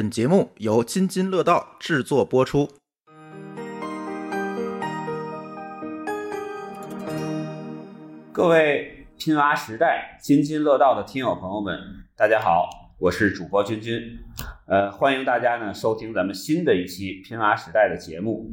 [0.00, 2.66] 本节目由津津乐道制作播出。
[8.32, 11.78] 各位拼娃时代津津乐道的听友朋友们，
[12.16, 12.66] 大家好，
[12.98, 14.00] 我是主播君君，
[14.66, 18.50] 呃，欢迎大家呢收听咱们新的一期拼娃时代的节目。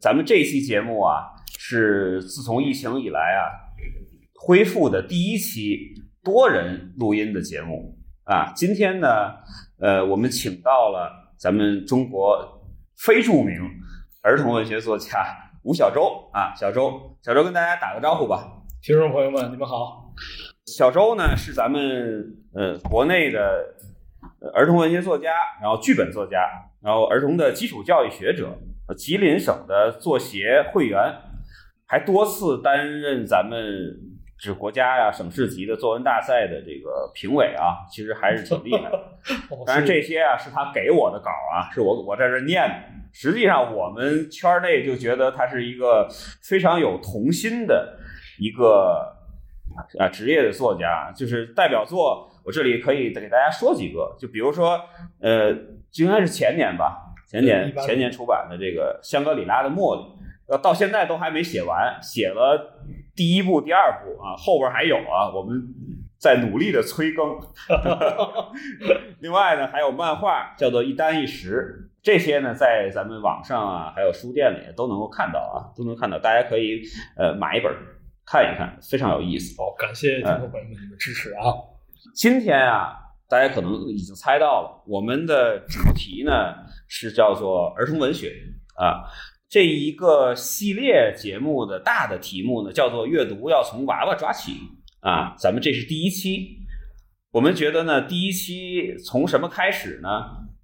[0.00, 1.26] 咱们这期节目啊，
[1.58, 3.52] 是自从疫情以来啊
[4.34, 5.78] 恢复的第一期
[6.24, 7.95] 多人录音的节目
[8.26, 8.52] 啊。
[8.54, 9.32] 今天呢，
[9.80, 12.60] 呃，我们请到了咱们中国
[12.98, 13.54] 非著名
[14.22, 15.24] 儿童文学作家
[15.62, 18.52] 吴小舟啊，小舟，小舟跟大家打个招呼吧。
[18.82, 20.12] 听众朋友们，你们好。
[20.66, 23.74] 小周呢是咱们呃国内的
[24.40, 26.38] 呃儿童文学作家，然后剧本作家，
[26.82, 31.14] 然后儿童的基础教育学者，呃吉林省的作协会员，
[31.86, 33.60] 还多次担任咱们
[34.38, 39.18] 是国家呀、省市级的作文大赛的这个评委啊，其实还是挺厉害的。
[39.66, 42.74] 当然这些啊是他给我的稿啊，是我我在这念的。
[43.12, 46.08] 实际上我们圈内就觉得他是一个
[46.42, 47.98] 非常有童心的。
[48.38, 49.16] 一个
[49.98, 54.78] 啊，职业的作家，就是代表作，我这里可以给大家说几个，就比如说，
[55.22, 55.50] 呃，
[55.94, 60.02] 应该是前年吧，前年前年出版的这个《香格里拉的茉莉》，
[60.48, 62.78] 呃，到现在都还没写完，写了
[63.16, 65.60] 第一部、第二部啊，后边还有啊，我们
[66.18, 67.38] 在努力的催更。
[69.20, 76.82] 另外呢，还有漫画，叫做《一单一食》，这些呢，在咱们网上啊，还有书店里都能够看到啊，都能看到，大家可以
[77.16, 77.72] 呃买一本。
[78.28, 79.54] 看一看，非常有意思。
[79.56, 81.46] 好，感谢听众朋友们的支持啊！
[82.12, 82.92] 今天啊，
[83.28, 86.52] 大家可能已经猜到了，我们的主题呢
[86.88, 88.32] 是叫做儿童文学
[88.74, 89.06] 啊。
[89.48, 94.54] 这一个系列节目的大的题目呢叫做“阅读要从娃娃抓起”
[95.00, 95.34] 啊。
[95.38, 96.58] 咱们这是第一期，
[97.30, 100.08] 我们觉得呢，第一期从什么开始呢？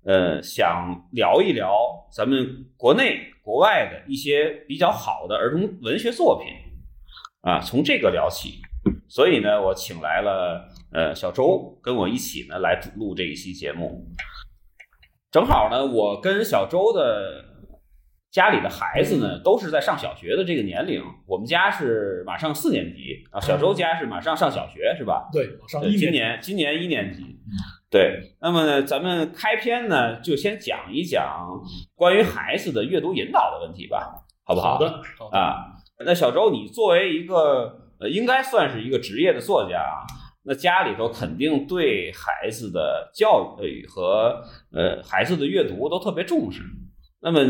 [0.04, 1.72] 呃，想聊一聊
[2.12, 6.48] 咱们国内国外的一些比较好的儿童文学作品。
[7.42, 8.60] 啊，从这个聊起，
[9.08, 14.06] 所以呢，我请来了呃小周跟我一起呢来录这一期节目。
[15.30, 17.44] 正好呢，我跟小周的
[18.32, 25.28] 家里的孩子呢都是在上小学的这个年龄，我们家是马上四年级啊，小周家是马上上小学是吧？
[25.30, 27.22] 对，马上一今年今年一年级。
[27.90, 31.46] 对，那么呢，咱们开篇呢就先讲一讲
[31.94, 34.78] 关于孩子的阅读引导的问题吧，好不好？
[34.78, 35.66] 好的，好的啊。
[36.06, 40.08] 那小周，你作为一个呃，应该算是一个职业的作家啊，
[40.44, 44.42] 那家里头肯定对孩子的教育和
[44.72, 46.62] 呃孩子的阅读都特别重视。
[47.20, 47.40] 那么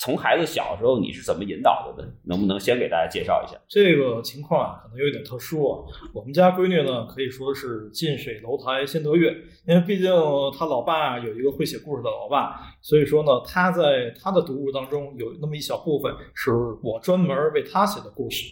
[0.00, 2.10] 从孩子小时候你是怎么引导的呢？
[2.24, 3.60] 能不能先给大家介绍一下？
[3.68, 5.84] 这个情况啊，可能有点特殊啊。
[6.14, 9.30] 我们家闺女呢，可以说是近水楼台先得月，
[9.66, 10.10] 因为毕竟
[10.58, 16.50] 她老爸有一个会写故事的老爸，所以说呢，她在她的读物当中有那么一小部分是
[16.82, 18.50] 我专门为她写的故事。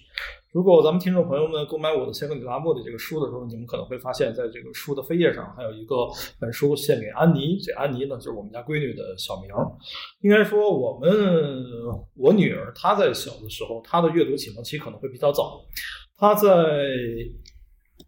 [0.52, 5.94] 如果咱们听众朋友们购买我的《香格里拉莫》的这个书的时候，你们可能会发现，在这个书的扉页上还有一个
[6.40, 7.58] 本书献给安妮。
[7.58, 9.50] 这安妮呢，就是我们家闺女的小名。
[10.22, 11.10] 应该说，我们
[12.16, 15.60] 我女儿她在小的时候，她的阅读启蒙期可能会比较早。
[16.16, 16.48] 她在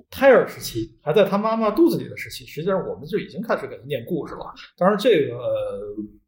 [0.09, 4.47] 胎儿时期，还在她妈妈肚子里的时期，实际上我们就已经开始给她念故事了。
[4.79, 5.37] 当然，这个。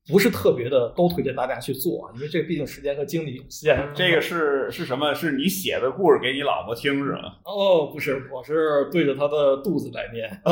[0.09, 3.79] 不是特别的都推荐大家去做，因为这个毕竟时间和精力有限。
[3.95, 5.15] 这个是是什么？
[5.15, 7.37] 是你写的故事给你老婆听是吗？
[7.45, 10.29] 哦，不是，我是对着她的肚子来念。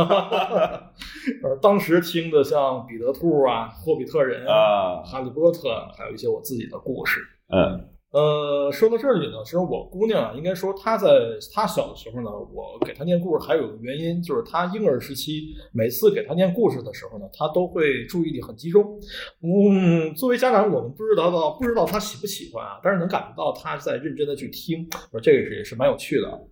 [1.43, 7.21] 呃，当时听的像彼得兔啊、霍比特人啊、哈利波特，还有一些我自己的故事。
[7.53, 7.89] 嗯。
[8.13, 11.09] 呃，说到这里呢，其实我姑娘啊，应该说她在
[11.55, 18.99] 她小的时候呢，我给她念故事还有个原因，就是她婴儿时期每次给她念故事的时候呢，她都会注意力很集中。
[19.43, 26.47] 嗯，作为家长，我们不知道到不知道她喜不喜欢啊，但是能感觉到她在认真的去听，说这个是也是蛮有趣的。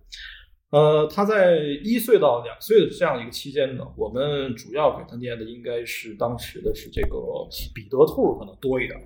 [0.71, 7.17] 呃，她在一岁到两岁的这样一个期间呢，我们主要给她念的应该是当时的是这个
[7.75, 8.97] 彼得兔可能多一点。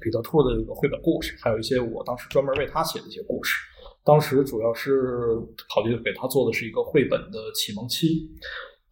[0.00, 3.54] 彼得兔的这个绘本故事，还有一些我当时专门为他写的一些故事。
[4.04, 5.36] 当时主要是
[5.74, 8.30] 考虑给他做的是一个绘本的启蒙期。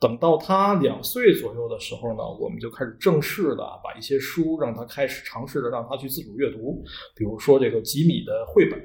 [0.00, 6.82] 等到他两岁左右的时候呢，我们就开始正式的把一些书让他开始尝试着让他去自主阅读，
[7.14, 8.82] 比如说这个吉米的绘本。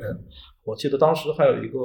[0.64, 1.80] 我记得当时还有一个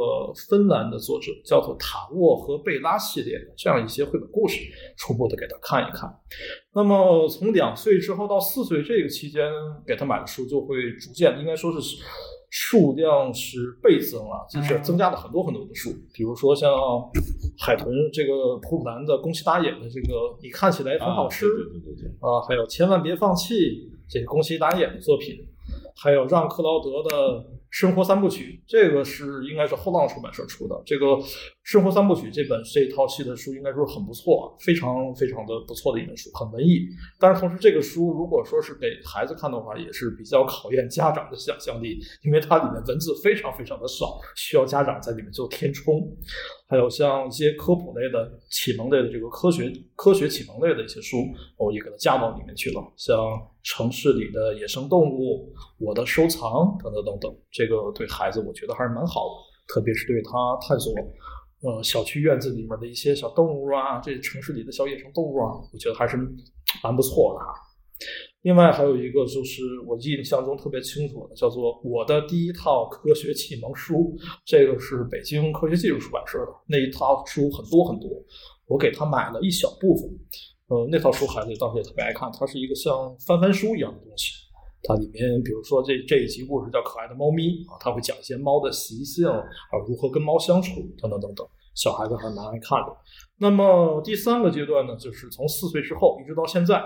[0.49, 4.61] 芬兰的作者，叫做塔沃和贝拉系列的这样一些绘本故事，
[4.99, 6.09] 初步的给他看一看。
[6.75, 9.49] 那么从两岁之后到四岁这个期间，
[9.87, 12.03] 给他买的书就会逐渐，应该说是
[12.51, 16.71] 数量是倍增了，就是增加了很多很多的书，比如说像
[17.59, 25.47] 海豚这个普鲁兰的宫崎达也的这个，你看起来很好吃对对对对，啊，还有千万别放弃这个宫崎达也的作品，
[25.97, 27.47] 还有让克劳德的。
[27.75, 30.81] 生活三部曲，这个是应该是后浪出版社出的。
[30.87, 31.19] 这个
[31.65, 36.87] 生活三部曲这本这套系的书应该说很不错，非常非常的不错的一本书，很文艺。
[37.19, 46.01] 但是同时，这个书如果说是给孩子看的话，也是比较考验家长的想象力，因为它里面文字非常非常的少，需要家长在里面做填充。
[46.67, 51.19] 还有像一些科普类的、启蒙类的这个科学科学启蒙类的一些书，
[51.57, 53.17] 我也给它加到里面去了，像。
[53.67, 60.31] 城市里的野生动物，我的收藏等等等等，这个对孩子我觉得还是蛮好的，特别是对他
[60.61, 60.93] 探索，
[61.63, 66.15] 呃，小区院子里面的一些小动物啊，这城市里的小野生动物啊，我觉得还是
[66.83, 67.55] 蛮不错的哈。
[68.45, 74.15] 另外还有一个就是我印象中特别清楚的，叫做我的第一套科学启蒙书，
[74.45, 78.11] 这个是北京科学技术出版社的那一套书很多很多，
[78.67, 80.05] 我给他买了一小部分。
[80.69, 84.33] 呃，那套书孩子当时也特别爱看，它是一个像翻翻书一样的东西。
[84.83, 89.41] 它里面，比如说这这一集故事叫《可爱的猫咪》啊，它会讲一些猫的习性，啊
[89.89, 91.47] 如何跟猫相处等等等等。
[91.75, 92.97] 小孩子还是蛮爱看的。
[93.39, 96.81] 那么第三个阶段呢，就是从四岁之后一直到现在，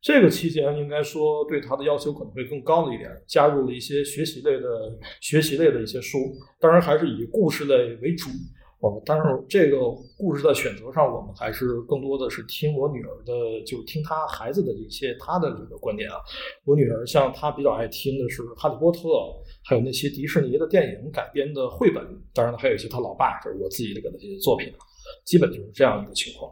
[0.00, 4.68] 这个期间应该说对他的要求可能会更高了一点，加入了一些学习类的
[5.20, 6.18] 学习类的一些书，
[6.60, 8.30] 当然还是以故事类为主。
[8.80, 9.78] 哦，但是这个
[10.16, 13.32] 故事的选择上，我们还是更多的是听我女儿的，
[13.66, 16.16] 就听她孩子的一些她的这个观点啊。
[16.64, 19.00] 我女儿像她比较爱听的是《哈利波特》，
[19.64, 24.72] 还有那些迪士尼的电影改编的绘本，当然了，还有一些她老爸，就是我自己的给的这些作品，
[25.24, 26.48] 基本就是这样一个情况。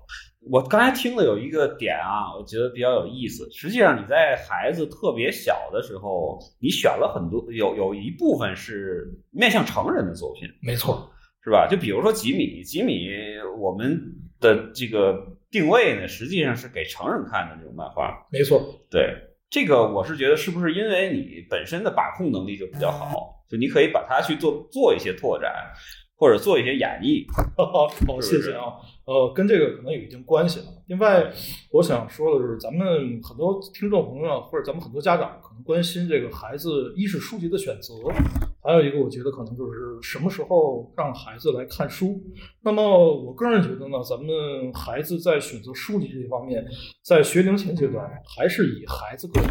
[0.51, 3.49] 我刚才听了有一个点啊，我觉得比较有意思。
[3.53, 11.09] 实际上你在孩子特别小的时候，你选了很多，有有一部分是面向成人的作品，没错。
[11.47, 11.69] 是吧？
[11.71, 13.09] 就比如说吉米，吉米，
[13.57, 14.03] 我们
[14.41, 15.17] 的这个
[15.49, 18.27] 定位呢，实际上是给成人看的这种漫画。
[18.33, 18.61] 没错，
[18.91, 19.15] 对
[19.49, 25.71] 这个，我是觉得是不是因为你本身的把控能力就比较好，就你可以把它去做做一些拓展，
[26.17, 27.25] 或者做一些演绎。
[27.55, 28.75] 好，谢谢啊。
[29.05, 30.67] 呃，跟这个可能有一定关系了。
[30.89, 31.31] 另外，
[31.71, 37.95] 我想说的是，咱们很多听众朋友或者咱们很多家长可能关心这个孩子，一是书籍的选择。
[38.67, 42.21] 还有一个，我觉得可能就是什么时候让孩子来看书。
[42.63, 42.83] 那么，
[43.25, 46.67] 我个人觉得呢，咱们孩子在选择书籍这一方面，
[47.01, 48.05] 在学龄前阶段，
[48.37, 49.49] 还是以孩子个人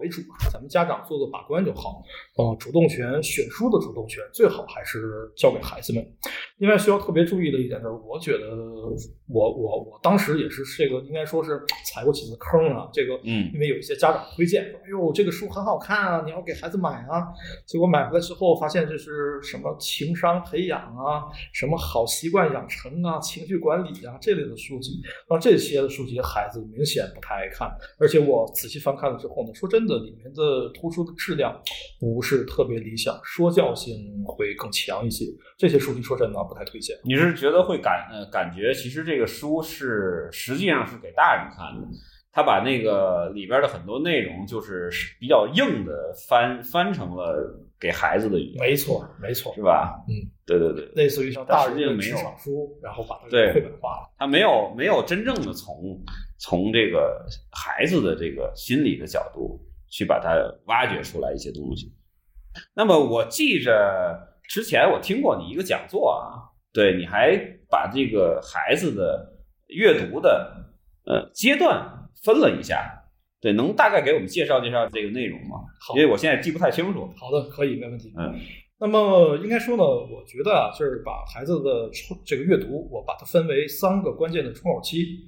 [0.00, 0.34] 为主吧。
[0.50, 2.02] 咱们家长做做把关就好。
[2.36, 6.04] 呃，主动权，选书的主动权，最好还是交给孩子们。
[6.56, 8.56] 另外，需要特别注意的一点就是，我觉得
[9.28, 12.88] 我我我当时也是这个，应该说是踩过几次坑啊。
[12.92, 17.28] 这个，嗯，因为有一些家长推荐说：“哎呦，这个书很好看啊，你要给孩子买啊。”
[17.66, 18.38] 结果买回来之后。
[18.38, 27.68] 后发现这是什么情商培养啊，什么好习惯养成啊，情绪管理啊这类的书籍，那这些的书籍孩子明显不太爱看，
[27.98, 31.58] 而且我仔细翻看了之后呢，说真的，里面的图书的质量
[31.98, 35.24] 不是特别理想，说教性会更强一些。
[35.56, 36.96] 这些书籍说真的不太推荐。
[37.04, 41.88] 你是觉得会感呃感觉其实这个书是实际上是给大人看的，
[42.32, 47.64] 他把那个里边的很多内容就是比较硬的翻翻成了。
[47.80, 50.04] 给孩子的语言，没错，没错，是吧？
[50.08, 54.12] 嗯，对对对，类似于像大人的职场书，然后把它绘本化了。
[54.18, 55.96] 他没有没有真正的从
[56.38, 60.36] 从这个孩子的这个心理的角度去把它
[60.66, 61.92] 挖掘出来一些东西。
[62.74, 67.36] 那么我记着之前我听过你一个讲座啊，对，你还
[67.70, 69.36] 把这个孩子的
[69.68, 70.54] 阅读的
[71.04, 72.94] 呃阶段分了一下。
[73.40, 75.58] 对，能大概给我们介绍介绍这个内容吗？
[75.80, 77.08] 好，因为我现在记不太清楚。
[77.16, 78.12] 好的，可以，没问题。
[78.18, 78.34] 嗯，
[78.80, 81.88] 那么应该说呢，我觉得啊，就是把孩子的
[82.26, 85.24] 这个阅读，我把它分为三个关键的窗口期。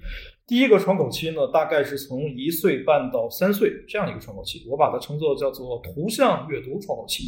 [0.51, 7.23] 第一个窗口期呢，大概是从一岁半到三岁这样一个窗口期，我把它称作叫做图像阅读窗口期。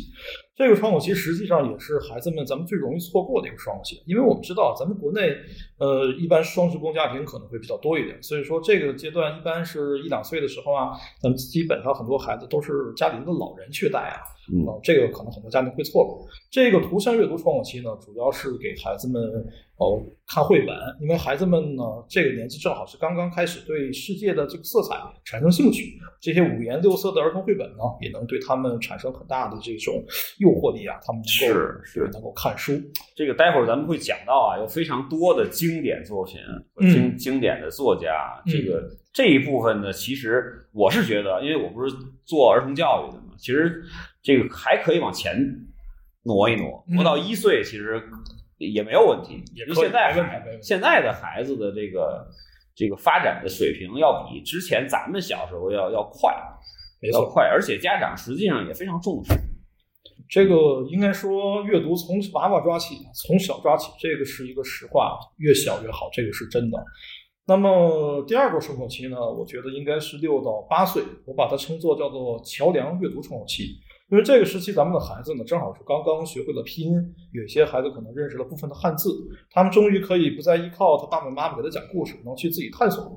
[0.55, 5.35] 这个窗口期实际上也是孩子们咱们最容易错过的一个窗口期，因为我们知道咱们国内，
[5.79, 10.93] 呃，一般双职工家庭可能会比较多一点，所以说这个阶段一般是一两岁的时候啊，
[11.23, 14.21] 咱们基本上很多孩子都是家里的老人去带啊，
[14.53, 16.27] 嗯，这个可能很多家庭会错过。
[16.51, 19.23] 这个图像阅读窗口期呢，主要是给孩子们
[19.79, 30.05] 哦看绘本，因为孩子们呢这个年纪正好是刚刚开始对世界的这个色彩产生兴趣，这些五颜六色的儿童绘本呢，也能对他们产生很大的这种。
[30.43, 32.73] 诱惑力啊，他们是是能够看书。
[33.15, 36.41] 这个待会儿咱们会讲到啊，有非常多的经典作品，
[36.91, 38.43] 经经典的作家。
[38.45, 38.83] 这个
[39.13, 41.95] 这一部分呢，其实我是觉得，因为我不是
[42.25, 43.81] 做儿童教育的嘛，其实
[44.21, 45.37] 这个还可以往前
[46.25, 48.03] 挪一挪，嗯挪到一岁其实
[48.59, 49.45] 也没有问题。
[49.55, 52.27] 也可以因为现在现在的孩子的这个
[52.75, 56.35] 这个发展的水平要比之前咱们小时候要要快，
[57.01, 59.33] 没错，要快，而且家长实际上也非常重视。
[60.33, 66.83] 这个应该说阅读从娃娃抓起，从小抓起，这个是一个实话，越小越好，这个是真的。
[67.47, 73.77] 那么第二个窗口期呢，我觉得应该是六到八岁，我把它称作叫做桥梁阅读窗口期，
[74.11, 76.95] 因为这个时期咱们的孩子呢，正好是刚刚学会了拼音，
[77.33, 79.11] 有些孩子可能认识了部分的汉字，
[79.51, 83.11] 他们终于可以不再依靠他爸爸妈妈给他讲故事，能去自己探索了。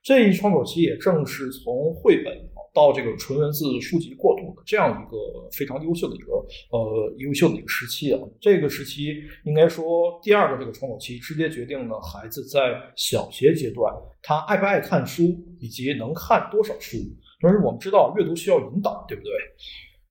[0.00, 2.32] 这一窗口期也正是从绘本
[2.74, 5.16] 到这个纯文字书籍过渡的这样一个
[5.52, 6.32] 非常优秀的一个
[6.70, 8.20] 呃优秀的一个时期啊。
[8.40, 9.14] 这个时期
[9.44, 15.22] 应该说第二个这个窗口期，直接决定了孩子在小学阶段他爱不爱看书，
[15.60, 16.96] 以及能看多少书。
[17.40, 19.32] 同时我们知道阅读需要引导，对不对？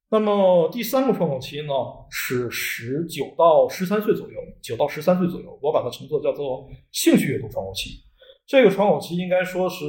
[0.10, 1.74] 那么第三个窗口期呢
[2.10, 7.92] 是十九到十三岁左右，九到十三岁左右，我把它称作叫做兴趣阅读窗口期。
[8.52, 9.86] 这个窗口期应该说是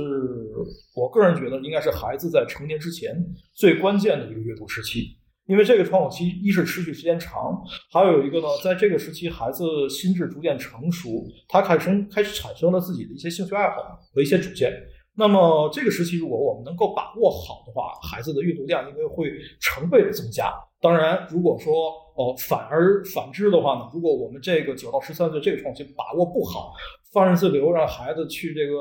[0.94, 3.12] 我个人觉得应该是孩子在成年之前
[3.52, 14.72] 最关键的一个阅读时期，因为这个窗口期一是持续时间长，还有一个呢，在这个时期孩子心智逐渐成熟，他开始开始产生了自己的一些兴趣爱好和一些主见。
[15.16, 19.28] 那么这个时期，如果我们能够把握好的话，孩子的阅读量应该会
[19.60, 20.54] 成倍的增加。
[20.80, 26.72] 当然，如果说哦反而反之的话呢，如果我们这个九到十三岁这个创新把握不好，
[27.12, 28.74] 放任自流，让孩子去这个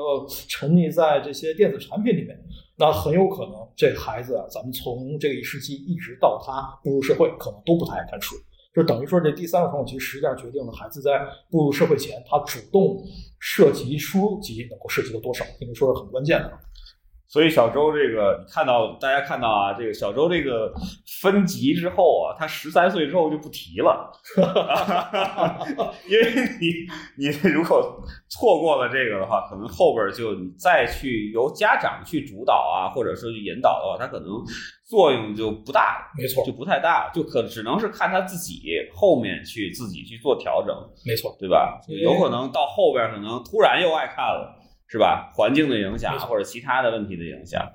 [0.48, 2.38] 沉溺在这些电子产品里面，
[2.76, 8.36] 那很有可能这孩子啊，咱们从这个一时期一直到他步入社会，可能都不太爱看书。
[8.74, 11.20] 就等于说，这第三个窗口期实际上决定了孩子在
[11.50, 12.96] 步入社会前，他主动
[13.38, 16.50] 涉及书籍能够涉及的多少，应该说是很关键的。
[17.32, 20.70] 所以小周这个，你看到大家看到啊，这个小周这个
[21.22, 24.12] 分级之后啊，他十三岁之后就不提了，
[26.06, 27.98] 因为你你如果
[28.28, 34.28] 错过了这个的话，可能后边就你再去由家长去主导啊，或者说去引导的话，他可能
[34.84, 38.60] 作用就不大，没错就，不太大，就可只能是看他自己
[38.94, 41.80] 后面去自己去做调整，没错，对吧？
[41.88, 44.54] 有可能到后边可能突然又爱看了，
[44.92, 45.32] 是吧？
[45.32, 47.66] 环境的影响或者其他的问题的影响。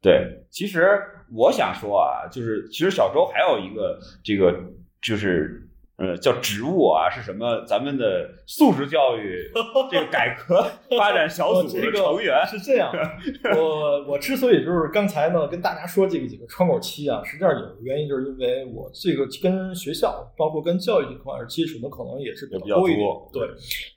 [0.00, 0.98] 对，其实
[1.30, 4.58] 我想说啊，就是其实小周还有一个这个
[5.02, 5.68] 就是。
[5.98, 7.64] 呃，叫职务啊，是什么？
[7.66, 9.50] 咱们的素质教育
[9.90, 10.64] 这个改革
[10.96, 12.90] 发展小组的成员是这样。
[13.56, 23.08] 我我之所以就是刚才呢跟大家说这个几个窗口期啊，实际上有个原因，就是因为我这个跟学校，包括跟教育这块儿接触的可能也是比较较多一点。
[23.32, 23.48] 对，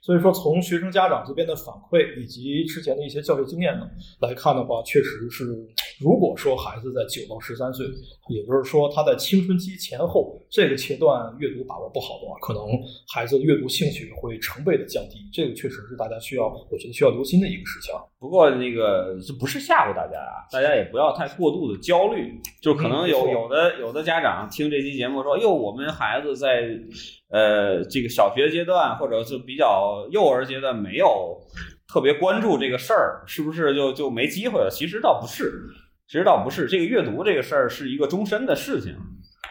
[0.02, 3.88] 所以说从学生家长这边的反馈以及之前的一些教学经验呢
[4.20, 5.44] 来看的话，确实是，
[5.98, 7.86] 如果说孩子在九到十三岁，
[8.28, 12.62] 也就是说他在青春期前后这个切段阅读把握不好的话，可能
[13.12, 15.18] 孩子的阅读兴趣会成倍的降低。
[15.30, 17.94] 这个确实是大家需要，我觉得需要留心的一个事情。
[18.18, 22.32] 不过那个这不是吓唬大家啊，大家也不要太过度的焦虑。
[22.62, 26.70] 就可能有嗯有的有的家长听这期节目说，哟，我们孩子在
[27.28, 31.38] 呃这个小学阶段或者是比较幼儿阶段没有
[31.86, 34.70] 特别关注这个事儿，是不是就就没机会了？
[34.70, 35.52] 其实倒不是，
[36.08, 36.66] 其实倒不是。
[36.66, 38.96] 这个阅读这个事儿是一个终身的事情，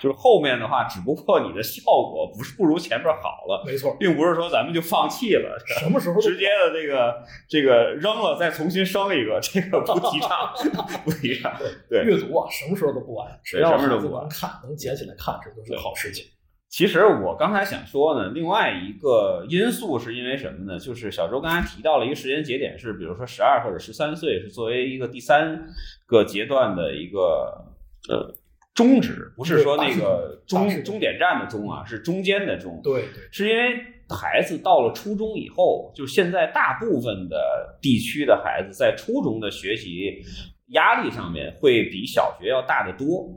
[0.01, 5.57] 就是后面的话，只不过你的效果不是不如前面好了，没错，并不是说咱们就放弃了。
[5.79, 10.53] 什么时候直接的这个这个扔了，再重新生一个，这个不提倡，
[11.03, 11.51] 不提倡。
[11.89, 16.25] 对，阅读啊，什么时候都不晚，只要什么时候孩子都不晚能看，能捡起来看，这都是好事情。
[16.67, 20.77] 其实我刚才想说呢，另外一个因素是因为什么呢？
[20.77, 25.67] 就是小周刚才提到了一个时间节点，是比如说十二或者十三岁，是作为一个第三
[26.05, 27.65] 个阶段的一个
[28.09, 28.33] 呃
[28.75, 32.79] 终止，不是说那个终终点站的终啊，是中间的终。
[32.83, 33.63] 对对，是因为
[34.09, 40.21] 孩子到了初中以后，就现在大部分的地区的孩子在初中的学习
[40.67, 43.33] 压力上面会比小学要大得多，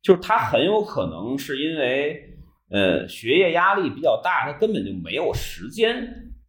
[0.00, 2.22] 就是他很有可能是因为
[2.70, 5.96] 呃学业压力比较大，他根本就没有时间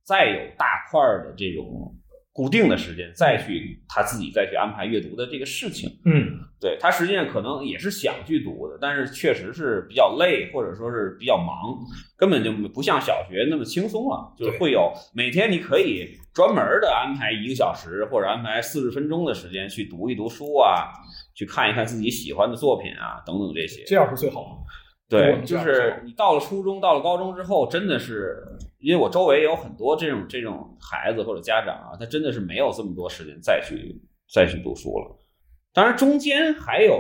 [0.04, 1.97] 再有大块的这种
[2.38, 5.90] 固定的时间再去他自己再去安排阅读的这个事情。
[6.06, 11.76] 嗯，对他实际上可能也是想去读的，但是确实是比较累，或者说是比较忙，
[12.16, 14.32] 根本就不像小学那么轻松了。
[14.38, 20.94] 就是会有每天你可以专门的安排一个小时或者安排四十分钟的时间去读一读书啊，
[21.34, 23.84] 去看一看自己喜欢的作品啊，等等这些。
[23.88, 24.50] 这样是最好的。
[25.10, 28.44] 对，就是你到了初中、到了高中之后，真的是，
[28.80, 34.00] 因为我周围也有很多这种这种孩子或者家长啊，他真的是没有这么多时间再去
[34.32, 35.20] 再去读书了。
[35.74, 36.96] 当然，中间还有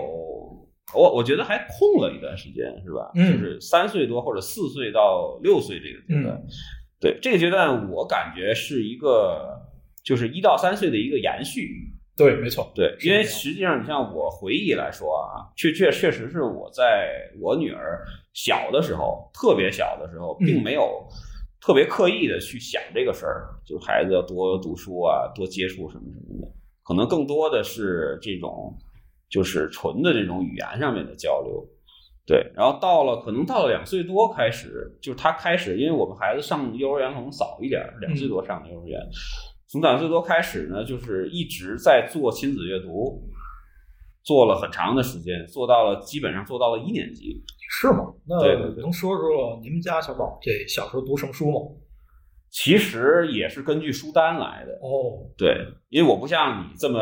[0.93, 3.11] 我我觉得还空了一段时间，是吧？
[3.15, 6.41] 嗯就是三岁多或者四岁到六岁这个阶段，
[6.99, 9.59] 对这个阶段，我感觉是一个
[10.03, 11.93] 就是一到三岁的一个延续。
[12.15, 18.03] 对，没错，对，因为实际上你像我回忆来说啊，确确确实是我在我女儿
[18.33, 21.07] 小的时候，特别小的时候，嗯并没有
[21.59, 26.47] 特别刻意的去想这个事儿，就孩子要多读书啊，多接触什么什么的，
[26.83, 28.73] 可能更多的是这种
[29.29, 31.67] 就是纯的这种语言上面的交流。
[32.25, 38.99] 对，然后到了可能到了两岁多开始，就是他开始，因为我们孩子上幼儿园可能早一点儿，两岁多上的幼儿园，
[39.67, 43.21] 从两岁多开始呢，就是一直在做亲子阅读，
[44.27, 47.41] 做了很长的时间，做到了基本上做到了一年级。
[47.69, 48.13] 是吗？
[48.25, 48.35] 那
[48.81, 51.59] 能说说你们家小宝这小时候读什么书吗？
[52.49, 56.99] 其实也是根据书单来的，哦，对，因为我不像你这么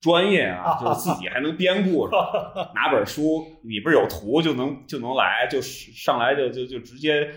[0.00, 2.12] 专业啊，就是自己还能编故事，
[2.74, 7.30] 拿本书里边有图就能就能来，就上来就就就直接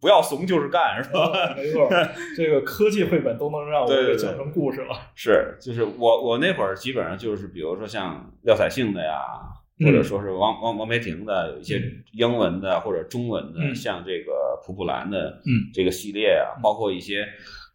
[0.00, 1.20] 不要怂就是干，是吧？
[1.20, 1.88] 哦没错，
[2.36, 4.94] 这个科技绘本都能让我讲成故事了。
[5.14, 11.82] 是，就是我我那会儿基本上就是，比如说像廖彩杏的呀，嗯或者说是王王王梅婷的，有一些
[12.12, 13.74] 英文的或者中文的，嗯。
[13.74, 15.70] 像这个普普兰的嗯。
[15.72, 17.26] 这个系列啊，包括一些，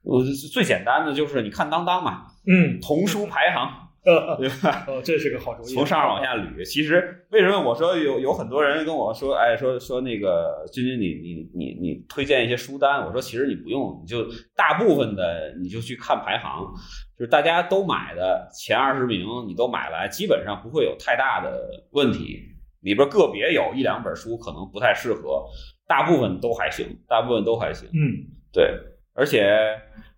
[0.04, 3.85] 呃最简单的就是你看当当嘛，嗯，童书排行，
[4.38, 4.86] 对吧？
[4.88, 5.74] 哦，这是个好主意。
[5.74, 16.72] 从上往下捋，其实为什么我说有有很多人跟我说，哎，说说那个君君，你你你你推荐一些书单，我说其实你不用，你就大部分的你就去看排行，
[17.18, 22.52] 就是大家都买的前二十名你都买来，基本上不会有太大的问题。
[22.82, 25.44] 里边个别有一两本书可能不太适合，
[25.88, 27.90] 大部分都还行，大部分都还行。
[27.90, 28.72] 嗯对，
[29.16, 29.50] 而且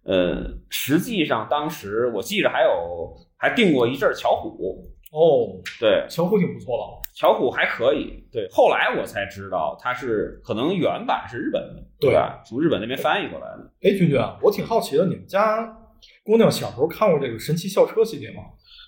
[0.03, 7.07] 呃，实际上当时我记着还有还订过一阵儿巧虎，哦，对，巧虎挺不错的。
[7.15, 12.43] 巧虎还可以，对，后来我才知道它是可能原版是日本的，对吧？
[12.45, 13.71] 从日本那边翻译过来的。
[13.81, 15.75] 哎，君君啊，我挺好奇的，你们家
[16.23, 18.43] 姑娘小时候看过这个神奇校车系列吗？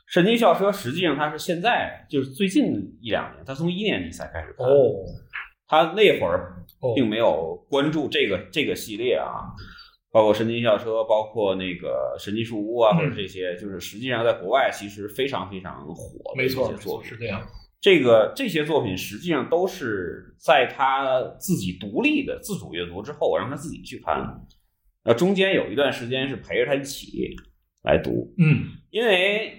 [0.08, 2.66] 神奇校车实际上它是现在就是最近
[3.02, 5.06] 一两年，它从一年级才开始看，哦
[5.68, 9.54] 它那会儿哦，并没有关注这个这个系列啊，
[10.12, 17.10] 包括神奇校车，包括那个神奇树屋啊，嗯或者这些，就是实际上在国外其实非常非常火的一没错，没错，些作品。
[17.10, 17.42] 是这样。
[17.82, 24.22] 这个这些作品实际上都是在他自己独立的自主阅读之后，我让他自己去看。
[25.04, 27.34] 那中间有一段时间是陪着他一起
[27.84, 29.54] 来读，嗯因为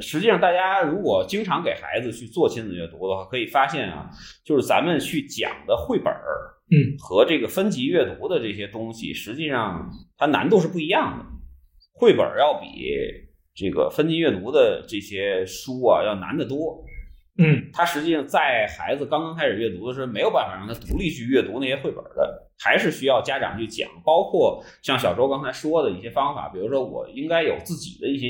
[0.00, 4.08] 实际上大家如果经常给孩子去做亲子阅读的话，可以发现啊，
[4.42, 11.24] 就是咱们去讲的绘本儿嗯和这个分级阅读的这些东西，实际上它难度是不一样的。
[11.92, 12.66] 绘本要比
[13.54, 16.84] 这个分级阅读的这些书啊要难得多。
[17.38, 23.88] 嗯它实际上在孩子刚刚开始阅读的时候，没有办法让他独立去阅读那些绘本的，还是需要家长去讲。
[24.02, 28.28] 包括像小周刚才说的一些方法，比如说我应该有自己的一些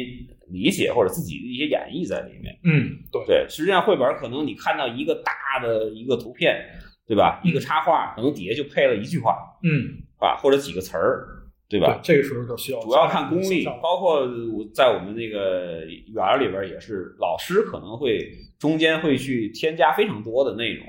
[0.49, 2.59] 理解或者自己的一些演绎在里面。
[2.65, 6.67] 嗯，对，对，实际上绘本可能你看到一个大的一个图片，
[7.07, 7.41] 对吧？
[7.45, 11.27] 一个插画，可能底下就配了一句话嗯啊，或者几个词儿，
[11.69, 12.01] 对吧？
[12.03, 20.85] 这个时候就需要主要看功力，包括我在我们那个园儿里边儿也是，老师可能会中间会去添加非常多的内容，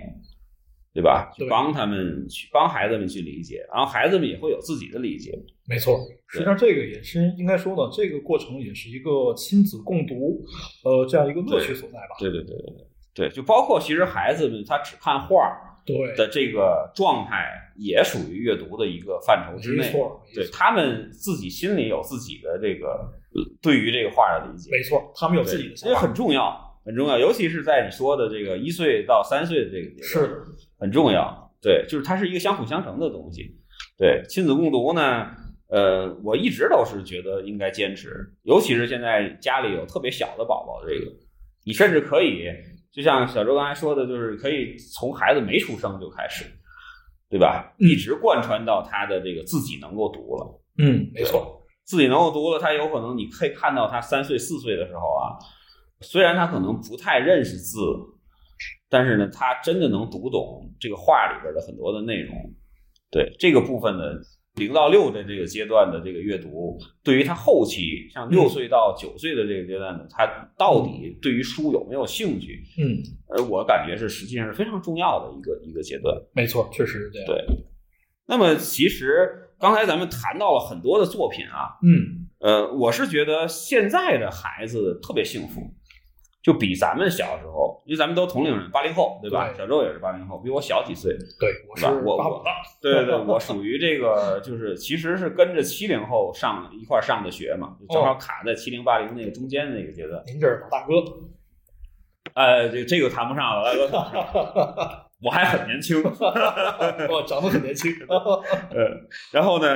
[0.94, 1.32] 对吧？
[1.36, 5.38] 去帮他们去帮孩子们去理解，然后孩子们也会有自己的理解。
[5.70, 10.44] 没错，实际上这个也是应该说呢，这个过程也是一个亲子共读，
[10.84, 12.16] 呃，这样一个乐趣所在吧。
[12.18, 19.78] 对对对对对对，就包括其实孩子们他只看画儿对，的这个状态，也属于阅读的一个范畴之内。
[19.78, 24.70] 没错，没错对他们自己心里有自己的这个呃对于这个画的理解。
[24.70, 26.08] 没错，他们有自己的想法这法。
[26.08, 30.46] 很重要，很重要，尤其是在你说的这个一岁到三岁的这个阶段，是的，
[30.78, 31.50] 很重要。
[31.62, 33.56] 对，就是它是一个相辅相成的东西。
[33.98, 35.32] 对，亲子共读呢，
[35.70, 41.12] 呃，我一直都是觉得应该坚持，尤其是现在家里有特别小的宝宝，这个
[41.66, 42.46] 你甚至可以，
[42.92, 46.46] 就像小周刚才说的，就是可以从孩子没出生就开始，
[47.30, 47.76] 对吧？
[47.80, 50.62] 嗯一直贯穿到他的这个自己能够读了。
[50.80, 55.38] 嗯，没错，自己能够读了，他有可能你可以看到他三岁四岁的时候啊，
[56.02, 57.80] 虽然他可能不太认识字，
[58.90, 62.36] 但是呢，他真的能读懂这个画里边的很多的内容。
[63.10, 64.04] 对这个部分呢，
[64.58, 70.26] 零到六的这个阶段的这个阅读，对于他后期像六岁到九岁的这个阶段呢，他
[70.58, 72.62] 到底对于书有没有兴趣？
[72.80, 72.98] 嗯，
[73.30, 76.16] 呃，我感觉是实际上是非常重要的一个一个阶段。
[76.34, 77.28] 没错，确实是这样。
[77.28, 77.46] 对，
[78.28, 85.62] 那么其实刚才咱们谈到了很多的作品啊，嗯呃，我是觉得现在的孩子特别幸福，
[86.48, 89.50] 就比咱们小时候，因为咱们都同龄人，八零后，对吧？
[89.50, 91.12] 对小周也是八零后，比我小几岁。
[91.38, 92.50] 对，我是我我八五的，
[92.82, 100.24] 对对对， 我属于这个，就是其实是跟着七零后上一块上的学嘛，就正好卡在七零八零那个中间那个阶段。
[100.26, 100.94] 您这是老大哥，
[102.34, 106.02] 呃，这这个谈不上了，来哥谈不上， 我还很年轻。
[107.12, 107.92] 我长得很年轻。
[108.08, 108.90] 呃，
[109.34, 109.68] 然后呢，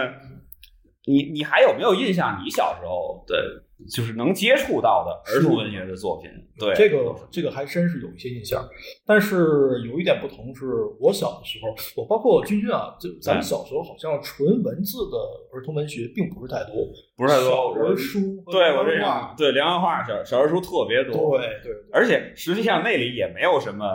[1.05, 2.41] 你你还有没有印象？
[2.41, 6.29] 你小时候的，就是能接触到的儿童文学的作品？
[6.59, 8.63] 对，这个这个还真是有一些印象，
[9.05, 10.65] 但是有一点不同是，
[10.99, 15.17] 我小的时候，我包括君君啊，就咱们小时候好像纯文字的
[15.53, 16.73] 儿童文学并不是太多，
[17.15, 23.85] 不是太多小儿书对我这样，对连环画小小人书特别多，对对，而且实际上那里也没有什么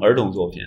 [0.00, 0.60] 儿童作品，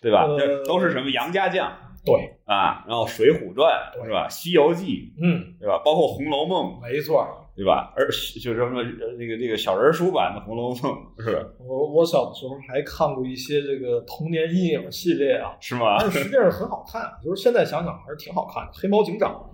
[0.00, 0.26] 对吧？
[0.66, 1.70] 都是什么杨家将
[2.04, 2.14] 对，
[2.44, 3.70] 啊，然后《水浒传》
[4.04, 4.26] 是吧？
[4.32, 4.86] 《西游记》
[5.22, 5.78] 嗯，对吧？
[5.84, 7.28] 包括《红楼梦》没错儿。
[7.58, 7.92] 对吧？
[7.96, 8.06] 而
[8.38, 10.76] 就是什么呃那个那个小人书版的《红楼梦》
[11.22, 11.44] 是吧？
[11.58, 15.96] 我我小的时候还看过一些这个童年阴影系列啊，是吗？
[15.98, 18.70] 但是实际上很好看，就是现在想想还是挺好看的。
[18.72, 19.50] 黑猫警长，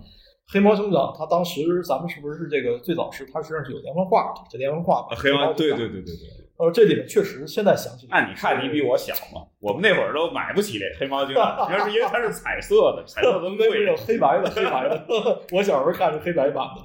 [0.47, 5.17] 黑猫警长，他当时咱们是不是这个最早是他实际上是有连环画的，这连环画吧？
[5.17, 6.44] 黑猫，对对对对对。
[6.57, 14.05] 呃，这里面确实现在想起来，那你看，你比我小嘛，我们那会儿都买不起这黑猫警长，主要是因为它是彩色的，彩色的贵那个。
[14.05, 15.05] 黑白的，黑白的。
[15.51, 16.81] 我小时候看是黑白版的，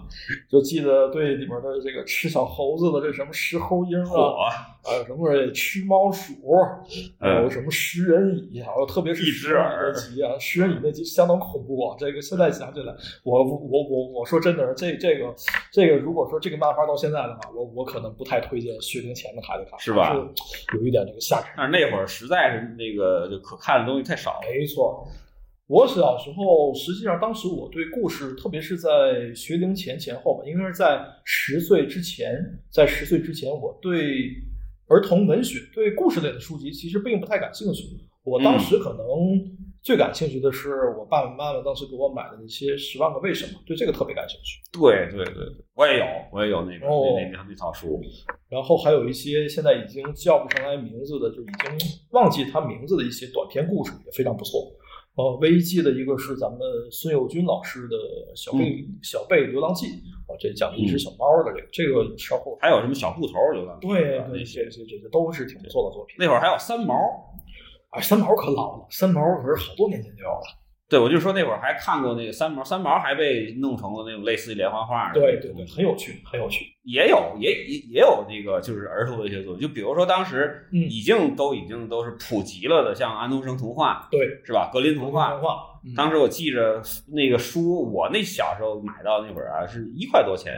[0.48, 4.36] 就记得对里面的这个吃小猴子的这什么石猴鹰啊，火，
[4.82, 6.32] 还有什么吃猫鼠，
[7.18, 11.96] 还有什么食人蚁，还有特别是嗯一只耳食人蚁那集啊，食人蚁那集相当恐怖啊！
[11.98, 15.32] 这个现在想起来，我我我我说真的，这这个
[15.70, 21.50] 这个，如果说这个漫画到现在的话，我我可能不太推荐学龄前的孩子看，是吧是有一点这个下沉。
[21.56, 24.48] 但是那会儿实在是那个就可看的东西太少了。
[24.50, 25.06] 没错，
[25.66, 32.36] 我小时候实际上当时我对故事，特别是在学龄前前后吧，应该是在十岁之前，
[32.70, 34.30] 在十岁之前，我对
[34.88, 37.84] 儿童文学、对故事类的书籍其实并不太感兴趣。
[38.22, 39.06] 我当时可能
[39.82, 44.60] 最感兴趣的是我爸爸妈妈当时给我买的那些《十万个为什么》，对这个特别感兴趣。
[44.70, 47.98] 对对对对，我也有，我也有那个哦那那那那套书。
[48.48, 54.60] 然后还有一些现在已经叫不上来名字的，就已经忘记他名字的一些短篇故事，也非常不错。
[55.16, 57.96] 呃，唯一记得一个是咱们孙幼军老师的
[58.36, 59.86] 《小贝、小贝流浪记》，
[60.28, 63.78] 啊，这讲的一只小猫的这个，这个稍后还有什么小布头流浪？
[63.80, 66.16] 对对，啊那些这些这这都是挺不错的作品。
[66.18, 66.94] 那会儿还有三毛。
[67.90, 70.42] 哎，三毛可老了，三毛可是好多年前就有了。
[70.88, 75.20] 对，我就说那会儿还看过那个三毛，三毛还被弄成了那种类似于连环画的。
[75.20, 76.64] 对对对，很有趣，很有趣。
[76.82, 84.68] 也有也也也有那个就是儿童文学作品，就比如说当时嗯已经都已经都是普及了的，像安徒生童话对，是吧？
[84.72, 85.40] 格林童话。
[85.96, 90.52] 当时我记着那个书，我那小时候买到那本啊，是一块多钱，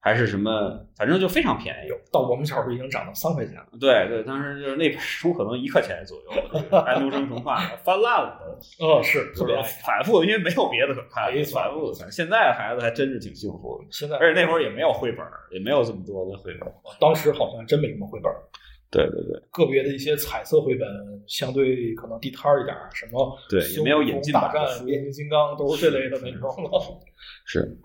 [0.00, 0.50] 还是什么，
[0.96, 1.90] 反正就非常便宜。
[2.10, 3.66] 到我们小时候已经涨到三块钱了。
[3.78, 9.54] 对对，当时就是那本书可能一块钱左右，安徒生童话翻烂了都，哦，是特别。
[9.84, 12.10] 反复，因为没有别的可看，反复的看。
[12.10, 16.72] 现在孩子还真是挺幸福的，现在而且那会儿也没有绘本，也没有这么多的绘本。
[16.98, 18.32] 当时好像真没什么绘本。
[18.90, 19.40] 对对对。
[19.52, 20.88] 个别的一些彩色绘本，
[21.26, 27.00] 相对可能地摊儿一点儿，什么对也没有引进版大战、变形金刚都是这类的那种了。
[27.44, 27.78] 是，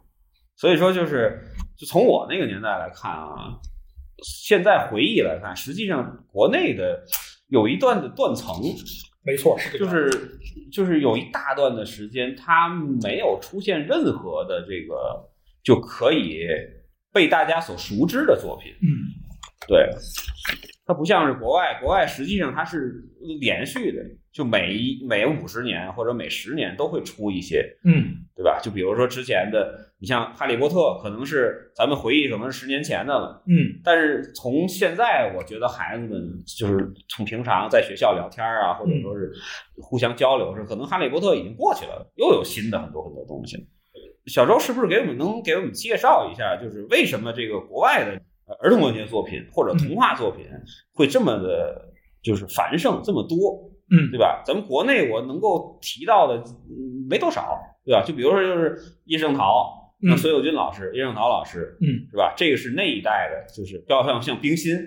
[0.56, 1.40] 所以说就是，
[1.78, 3.60] 就从我那个年代来看啊，
[4.24, 7.04] 现在回忆来看，实际上国内的
[7.48, 8.56] 有一段的断层，
[9.24, 9.88] 没错，是就。
[9.90, 10.10] 是
[10.72, 12.68] 就是有一大段的时间，它
[13.02, 15.24] 没有出现任何的这个
[15.64, 16.46] 就可以
[17.14, 18.74] 被大家所熟知的作品。
[18.82, 19.08] 嗯，
[19.70, 19.88] 对，
[20.86, 23.02] 它不像是国外，国外实际上它是
[23.40, 28.60] 连续的，就每一每五十年或者每十年都会出一些，嗯，对吧？
[28.62, 33.42] 就比如说之前的，你像《哈利波特》，可能是咱们回忆，可能是十年前的了。
[33.48, 39.32] 嗯，但是从现在，我觉得孩子们就是从平常在学校聊天啊，或者说是
[39.82, 43.58] 互相交流，是可能《哈利波特》已经过去了，又有新的很多很多东西。
[44.26, 48.12] 小周是不是给我们能给我们介绍一下，就是为什么这个国外的
[48.48, 50.46] 呃儿童文学作品或者童话作品
[50.94, 53.72] 会这么的，就是繁盛这么多？
[53.92, 54.42] 嗯对吧？
[54.44, 57.56] 咱们国内我能够提到的嗯没多少，
[57.86, 58.04] 对吧？
[58.04, 62.34] 就比如说就是叶圣陶，那嗯孙幼军老师、叶圣陶老师，嗯，是吧？
[62.38, 64.78] 这个是那一代的，就是要像像冰心，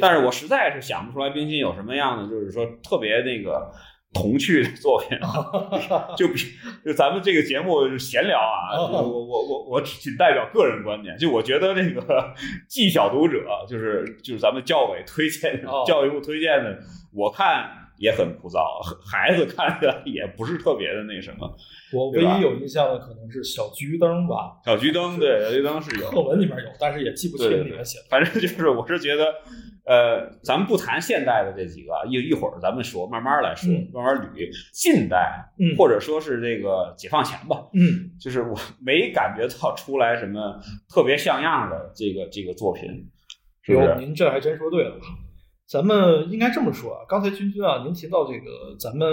[0.00, 3.70] 但是我实在是想不出来冰心有什么样的，就是说特别那个
[4.12, 5.18] 童趣的作品，
[6.16, 6.34] 就比
[6.84, 12.00] 就咱们这个节目是闲聊啊，哦我我我我我仅代表个人观点，就我觉得那个
[12.68, 16.78] 《纪小读者》就是就是咱们教委推荐教育部推荐的，
[17.14, 21.56] 我看也很枯燥，孩子看起来也不是特别的那什么。
[21.92, 28.04] 我唯一有印象的可能是小桔灯吧，小桔灯对小桔灯是有，课文里面有，但是也记不清里面写的。
[28.10, 29.24] 反正就是我是觉得，
[29.84, 34.48] 呃，咱们不谈现代的这几个，一一会儿咱们说，慢慢来说，嗯慢慢捋。
[34.72, 42.88] 近代，嗯或者说是这个解放前吧，嗯，就是我没感觉到出来什么特别像样的这个这个作品，
[43.62, 43.96] 是不，是？
[43.98, 44.96] 您这还真说对了。
[45.68, 49.06] 咱们应该这么说啊，刚才君君啊，您提到这个咱们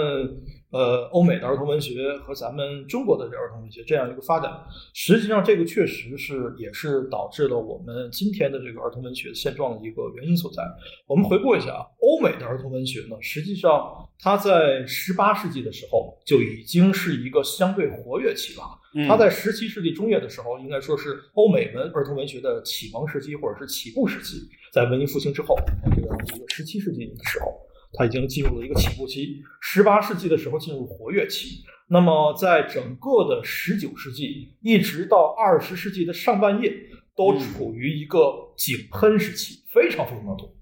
[0.70, 4.50] 呃欧美的儿童文学和咱们中国的这儿童文学这样一个发展，
[4.94, 10.62] 实际上这个确实是也是导致了我们今天的这个儿童文学现状的一个原因所在。
[11.06, 18.62] 我们回顾一下啊，欧美的儿童文学呢，实际上它在十八世纪的时候就已经是一个相对活跃期了。
[18.94, 24.48] 嗯它在十七世纪中叶的时候，应该说是欧美文儿童文学的启蒙时期或者是起步时期。
[24.76, 27.46] 在文艺复兴之后，这个这个十七世纪的时候，
[27.94, 29.42] 它已经进入了一个起步期。
[29.58, 31.64] 十八世纪的时候进入活跃期。
[31.88, 36.70] 那么在整个的十九世纪一直到二十世纪的上半叶，
[37.16, 40.54] 都处于一个井喷时期，非常非常的多。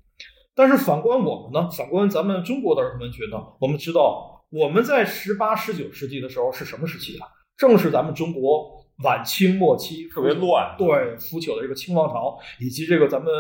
[0.55, 7.27] 但是反观我们呢，反观咱们中国的儿童文学呢，我们知道我们在十八、十九世纪的时候是什么时期啊？
[7.57, 13.31] 正是咱们中国晚清末期特别乱对腐朽的这个清王朝，以及这个咱们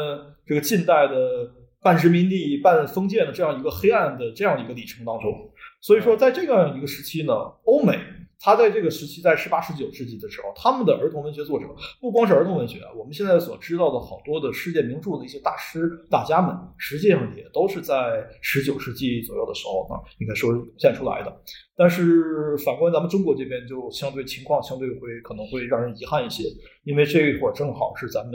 [0.45, 5.51] 这个近代的半殖民地半封建的这样一个黑暗的这样一个里程当中。
[5.81, 7.33] 所以说，在这样一个时期呢，
[7.65, 7.99] 欧美
[8.45, 11.65] 他在这个时期，在十八、十九世纪的时候，他们的儿童文学作者
[11.99, 21.35] 不光是儿童文学，我们现在所知道的好多的世界名著的一些大师大家们，实际上也都是在十九世纪左右的时候呢，应该说是涌现出来的。
[21.75, 26.45] 但是反观咱们中国这边，就相对情况相对会可能会让人遗憾一些，
[26.85, 28.33] 因为这会儿正好是咱们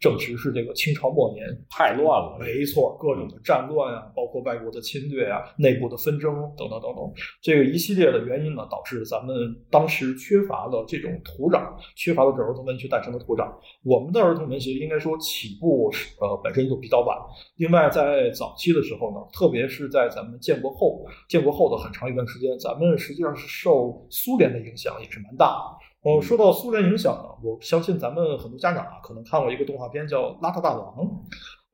[0.00, 2.38] 正值是这个清朝末年，太乱了。
[2.40, 7.12] 没错，各种的战乱啊，包括外国的侵略啊，内部的纷争等等等等，
[7.42, 13.52] 这个一系列的原因呢，导致咱们当时缺乏了这种土壤，缺乏了这儿童文学诞生的土壤。
[13.84, 17.16] 我们的儿童文学应该说起步是呃本身就比较晚，
[17.56, 25.85] 另外在早期的时候呢，特别是在咱们建国后，建国后的很长一段时间，咱们实际上是受苏联的影响也是蛮大的。
[26.06, 30.94] 哦，说到苏联影响呢，我相信咱们很多家长啊，可能看过一个动画片叫《邋遢大王》，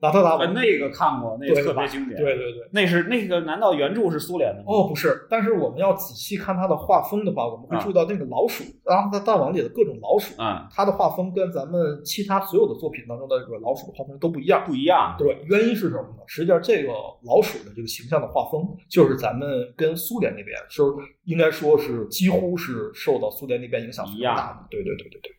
[0.02, 2.20] 邋遢大啊，王那个看过，那个特别经典。
[2.20, 2.68] 对对对。
[2.72, 4.64] 那是那个，难道原著是苏联的吗？
[4.66, 14.64] 哦，不是，但是我们要仔细看它的画风的话，我们会注意到那个老鼠，然后它大王里的各种老鼠，嗯，它的画风跟咱们其他所有的作品当中的这个老鼠的画风都不一样。
[14.66, 15.14] 不一样。
[15.16, 16.24] 对，原因是什么呢？
[16.26, 20.82] 实际上，这个老鼠的这个形象的画风，就是咱们跟苏联那边，是
[21.26, 24.66] 应该说是几乎是受到苏联那边影响非常大的。
[24.68, 25.30] 对对对对对。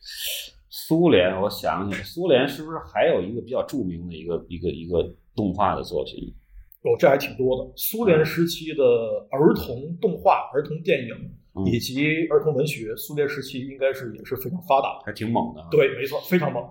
[0.75, 6.33] 苏联，我想想，苏联是不是还有一个比较著名的一个一个一个动画的作品？
[6.81, 7.71] 哦，这还挺多的。
[7.75, 8.83] 苏联时期的
[9.29, 11.15] 儿童动画、儿童电影
[11.53, 15.03] 嗯以及儿童文学，苏联时期应该是也是非常发达的。
[15.05, 15.67] 还挺猛的啊。
[15.69, 16.63] 对，没错，非常猛。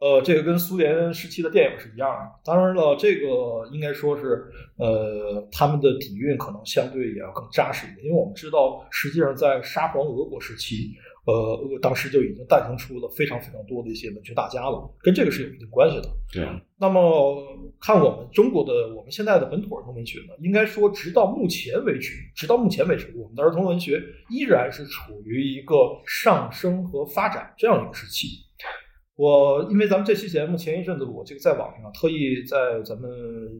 [0.00, 2.40] 呃，这个跟苏联时期的电影是一样的。
[2.42, 4.42] 当然了，这个应该说是，
[4.78, 10.94] 呃，他们的底蕴可能相对也要更扎实一点，因为我们知道，实际上在沙皇俄国时期，
[11.26, 16.08] 呃，当时就已经诞生出了非常非常多的一些文学大家了，跟这个是有一定关系的。
[16.32, 17.36] 对，那么
[17.80, 28.26] 看我们中国的我们现在的本土儿童文学呢，应该说直到目前为止，直到目前为止，我们的儿童文学依然是处于一个上升和发展这样一个时期。
[29.16, 33.10] 我因为咱们这期节目前一阵子我这个在网上啊特意在咱们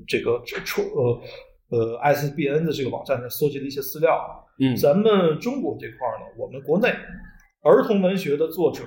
[0.09, 1.21] 这个这出呃
[1.69, 6.89] 呃 ISBN 的这个网站上搜集了一些资料啊，嗯咱们中国这块儿呢，我们国内
[7.63, 8.83] 儿童文学的作者，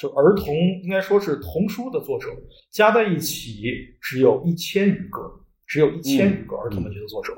[0.00, 2.28] 就儿童应该说是童书的作者，
[2.70, 3.64] 加在一起
[4.00, 5.20] 只有一千余个，
[5.66, 7.32] 只有一千余个儿童文学的作者。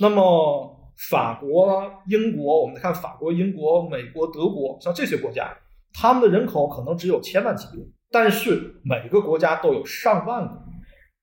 [0.00, 5.52] 那么法国、英国，我们看法国、英国、美国、德国，像这些国家，
[5.92, 10.54] 他们的人口可能只有千万级别，但是每个国家都有上万个，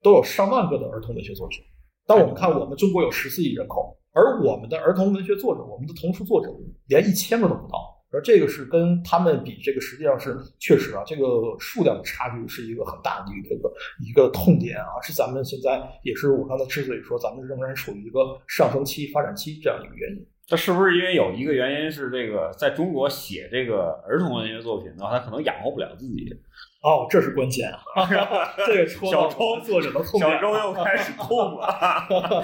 [0.03, 1.57] 都有上万个的儿童文学作者。
[2.05, 6.51] 但我们看，我们中国有十四亿人口，而我们的儿童文学作者，我们的童书作者
[6.87, 7.77] 连一千个都不到。
[8.11, 11.23] 而这个是跟他们比，这个实际上是确实啊，这个
[11.59, 13.73] 数量的差距是一个很大的一个一个
[14.09, 20.25] 一个痛点啊，是咱们现在也是我刚才之所以说咱们仍然处于一个上升期、发展期这样一个原因。
[20.47, 26.35] 这是不是因为有一个原因是这个在中国写这个儿童文学作品的话，他可能养活不了自己？
[26.81, 28.07] 哦，这是关键啊！
[28.65, 30.31] 这个戳到小周作者的痛点。
[30.31, 31.67] 小周又开始痛了。
[32.07, 32.43] 哦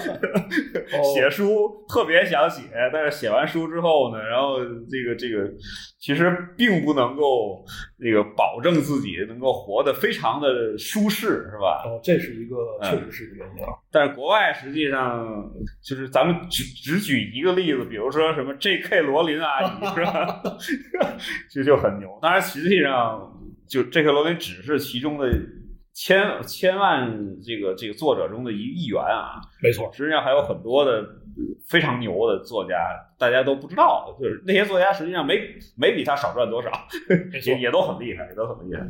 [1.13, 4.57] 写书特别想写，但是写完书之后呢，然后
[4.89, 5.49] 这个这个
[5.99, 7.63] 其实并不能够
[7.97, 11.83] 那个保证自己能够活得非常的舒适，是吧？
[11.85, 13.69] 哦，这是一个嗯确实是一个原因啊。
[13.91, 15.49] 但是国外实际上
[15.81, 18.99] 就是咱们只只举一个例子，比如说什么 J.K.
[19.01, 20.43] 罗琳阿姨是吧？
[21.49, 22.19] 这就很牛。
[22.21, 23.31] 当然，实际上
[23.67, 25.29] 就这个罗琳只是其中的
[25.93, 27.09] 千千万
[27.41, 31.03] 这个这个作者中的一一员啊，没错，实际上还有很多的
[31.67, 32.75] 非常牛的作家，
[33.17, 35.39] 大家都不知道，就是那些作家实际上没
[35.77, 36.69] 没比他少赚多少，
[37.45, 37.59] 也。
[37.59, 38.85] 也都很厉害，也都很厉害。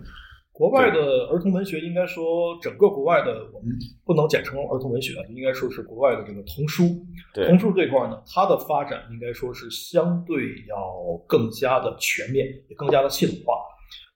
[0.51, 3.69] 国外的儿童文学应该说，整个国外的我们
[4.05, 7.05] 不能简称儿童文学，应该说是国外的这个童书。
[7.33, 10.93] 童书这块呢，它的发展应该说是相对要
[11.27, 13.53] 更加的全面，也更加的系统化。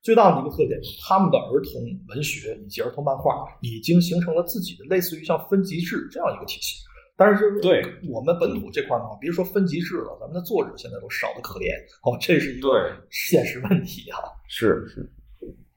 [0.10, 6.84] 最大的一个特点，他们的儿童文学以及儿童漫画已经形成了自己的类似于像分级制这样一个体系。
[7.16, 11.70] 但是，对我们本土这块呢，别说分级制了，咱们的作者现在都少得可怜
[12.02, 14.18] 哦，这是一个现实问题啊。
[14.48, 15.08] 是是，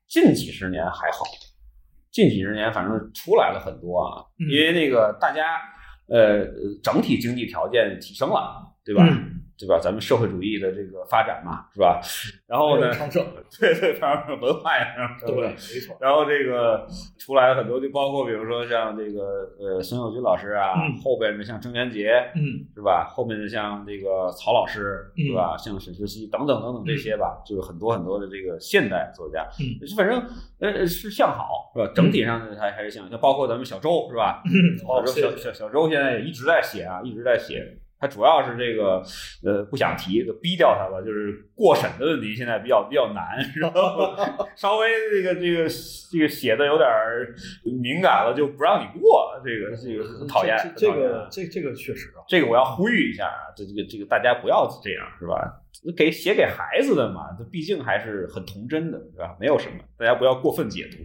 [0.09, 1.27] 近几十年还好，
[2.11, 5.61] 近几十年反正出来了很多啊，嗯因为那个大家
[6.09, 6.47] 呃
[6.83, 9.07] 整体经济条件提升了，对吧？
[9.07, 9.32] 嗯
[9.66, 9.79] 对吧？
[9.79, 12.01] 咱们社会主义的这个发展嘛，是吧？
[12.46, 13.25] 然后呢， 昌盛，
[13.61, 15.42] 对对，反正文化呀， 对，吧？
[15.48, 15.96] 没错。
[16.01, 16.87] 然后这个
[17.18, 23.07] 出来很多，就包括比如说像这个呃孙友军老师啊，嗯后边的像郑渊洁，嗯是吧？
[23.09, 25.57] 后面的像这个曹老师，嗯是吧？
[25.57, 30.20] 像沈石溪等等等等这些吧，就是很多很多的这个现代作家，嗯反正
[30.61, 31.92] 呃是向好，是吧？
[31.94, 34.42] 整体上呢还还是向好，像包括咱们小周，是吧？
[34.46, 37.79] 嗯，小，周小小小周现在也一直在写啊，一直在写。
[38.03, 39.01] 他主要是这个，
[39.45, 41.01] 呃，不想提，就逼掉他吧。
[41.01, 44.12] 就是过审的问题，现在比较比较难，然后
[44.59, 45.69] 稍微这个这个
[46.11, 47.33] 这个写的有点儿
[47.81, 49.41] 敏感了，就不让你过。
[49.45, 55.61] 这个这个很讨厌，这这个这这个确实啊，这个我要呼吁一下啊，这这个这个大家不要这样，是吧？
[55.97, 59.37] 给写给孩子的嘛，这毕竟还是很童真的，是吧？
[59.38, 60.99] 没有什么，大家不要过分解读。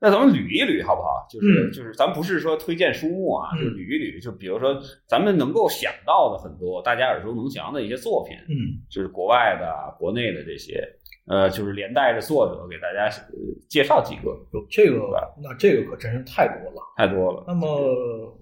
[0.00, 1.26] 那咱们捋一捋好不好？
[1.30, 4.22] 就是、嗯就是，咱不是说推荐书目啊，嗯就捋一捋。
[4.22, 4.76] 就比如说，
[5.06, 10.86] 咱们能够想到的很多大家耳熟能详的一些作品，嗯就是国外的、国内的这些，
[11.26, 13.34] 呃，就是连带着作者给大家呃
[13.68, 15.00] 介绍几个，有这个，
[15.42, 16.82] 那这个可真是太多了。
[16.96, 17.44] 太多了。
[17.46, 17.66] 那么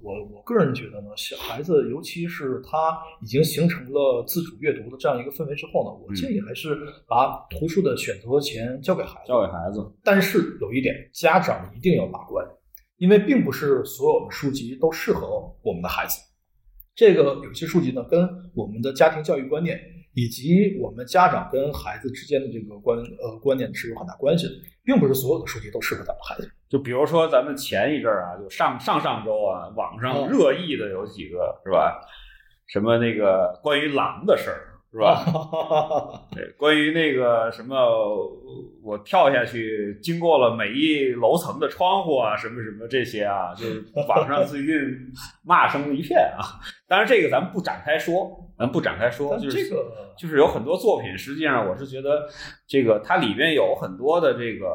[0.03, 9.29] 我我个人觉得呢，小孩子，尤其是他已经形成了自主阅读的这样一个氛围之后呢，我建议还是把图书的选择权交给孩子。
[9.29, 12.45] 交给孩子，但是有一点，家长一定要把关，
[12.99, 16.21] 因为并不是所有的书籍都适合我们的孩子。
[16.95, 19.81] 这个有些书籍呢，跟我们的家庭教育观念
[20.15, 24.53] 以及我们家长跟孩子之间的这个观呃观念是有很大关系的，
[24.85, 26.51] 并不是所有的书籍都适合咱们孩子。
[26.69, 32.01] 就比如说咱们前一阵儿啊，就上上上周啊，网上嗯热议的有几个是吧？
[32.69, 35.25] 什么那个关于狼的事儿是吧？
[36.37, 37.75] 对，关于那个什么，
[38.83, 44.77] 我跳下去经过了每一楼层的窗户啊，什么什么这些啊，就是 网上最近
[45.45, 46.61] 骂声一片啊。
[46.87, 52.29] 当然，这个咱们不展开说，咱不展开说，就是这个就是有很多作品，实际上我是觉得
[52.69, 54.69] 这个它里面有很多的这个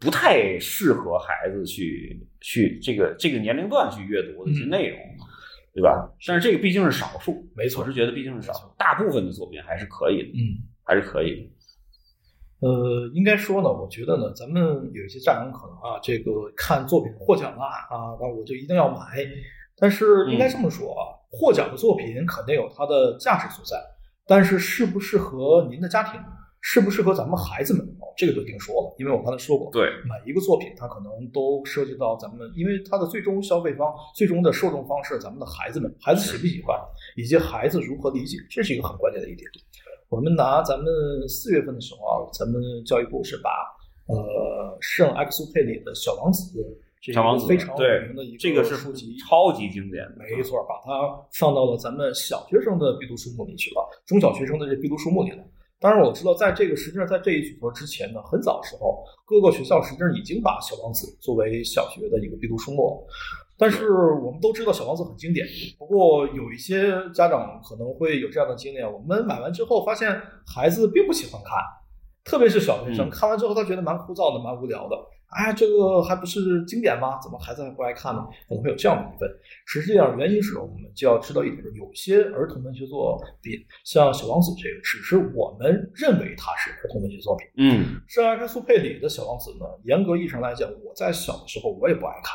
[0.00, 4.98] 不太适合孩子去去这个这个年龄段去阅读的一些嗯内容，
[5.78, 6.10] 对吧？
[6.26, 10.66] 但是这个毕竟是少数，没错我是觉得毕竟是少数，大部分的作品还是可以的，嗯。
[10.82, 12.66] 还是可以的。
[12.66, 14.62] 呃，应该说呢，我觉得呢，咱们
[14.94, 18.98] 有一些家长可能啊，这个看作品获奖了啊，那我就一定要买。
[19.76, 23.76] 但是应该这么说啊，获奖的作品肯定有它的价值所在，
[24.26, 26.18] 但是适不适合您的家庭，
[26.60, 28.94] 适不适合咱们孩子们，哦，这个就另说了。
[28.98, 36.76] 因为我刚才说过，对，每一个作品它可能都涉及到咱们，因为它的最终消费方、最终的受众方是咱们的孩子们，孩子喜不喜欢，
[37.16, 39.48] 以及孩子如何理解，这是一个很关键的一点。
[40.08, 40.86] 我们拿咱们
[41.28, 43.50] 四月份的时候啊，咱们教育部是把
[44.06, 46.42] 呃圣埃克苏佩里的小王子
[47.00, 55.44] 这小王子非常有名的一个这个是书籍，超级经典，没错，把它放到了咱们小学生的必读书目里去了，中小学生的这必读书目里了。
[55.80, 63.06] 当然，我知道在这个实际上在这一举措之前呢，很早的时候，各个学校实际上已经把《小王子》作为小学的一个必读书目了。
[63.56, 65.46] 但是我们都知道《小王子》很经典，
[65.78, 71.54] 不过有一些家长可能会有这样的经验：我们买完之后发现孩子并不喜欢看，
[72.24, 74.96] 特别是小学生，嗯看完之后他觉得蛮枯燥的、蛮无聊的。
[75.28, 77.20] 哎，这个还不是经典吗？
[77.22, 78.26] 怎么孩子还不爱看呢？
[78.48, 79.30] 可能会有这样的疑问。
[79.66, 83.52] 实际上，原因是我们就要知道一点，就是有些儿童文学作品，
[83.84, 87.46] 像《小王子》这个，只是我们认为它是儿童文学作品。
[87.58, 92.32] 嗯，圣埃克苏佩里的《小王子》呢，严格意义上来讲，我在小的时候我也不爱看。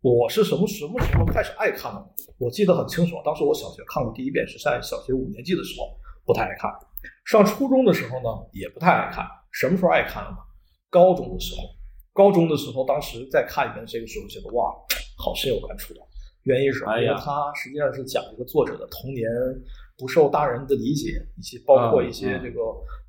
[0.00, 2.02] 我是什么什么时候开始爱看的？
[2.38, 5.92] 我记得很清楚，当时我小学看过第一遍是在小学五年级的时候，
[6.24, 6.72] 不太爱看。
[7.26, 9.26] 上初中的时候呢，也不太爱看。
[9.52, 10.38] 什么时候爱看呢？
[10.88, 11.79] 高中的时候。
[12.20, 14.76] 高中的时候，当时在看一遍，这个时候觉得哇，
[15.16, 16.00] 好深有感触的。
[16.42, 17.02] 原因是，哎呀。
[17.02, 19.24] 因为它实际上是讲一个作者的童年
[19.96, 22.60] 不受大人的理解，以及包括一些这个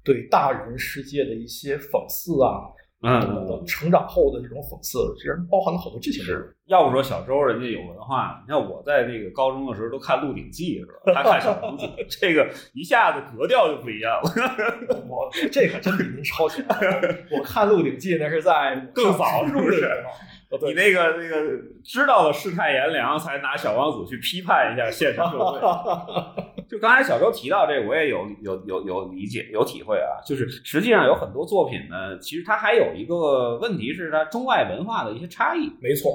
[0.02, 2.72] 对大人世界的一些讽刺啊，
[3.04, 6.42] 嗯成长后的这种讽刺，其实包含了好多剧情内容。
[6.42, 11.24] 是，要不说小周人家有文化，你看我在那个高中的时候都看《鹿鼎记》是吧？
[11.24, 11.86] 他看《小王子
[12.20, 14.32] 》，这个一下子格调就不一样了。
[15.10, 16.66] 我这可真比您超前。
[17.32, 19.82] 我看《鹿鼎记》那是在更早是不是
[20.68, 25.60] 你那个那个知道了世态炎凉，才拿小王子去批判一下现实社会。
[26.70, 30.20] 就刚才小周提到这，我也有有有有理解有体会啊。
[30.26, 35.72] 就是实际上有很多作品呢，其实它还有一个问题是它中外文化的一些差异。
[35.82, 36.12] 没错，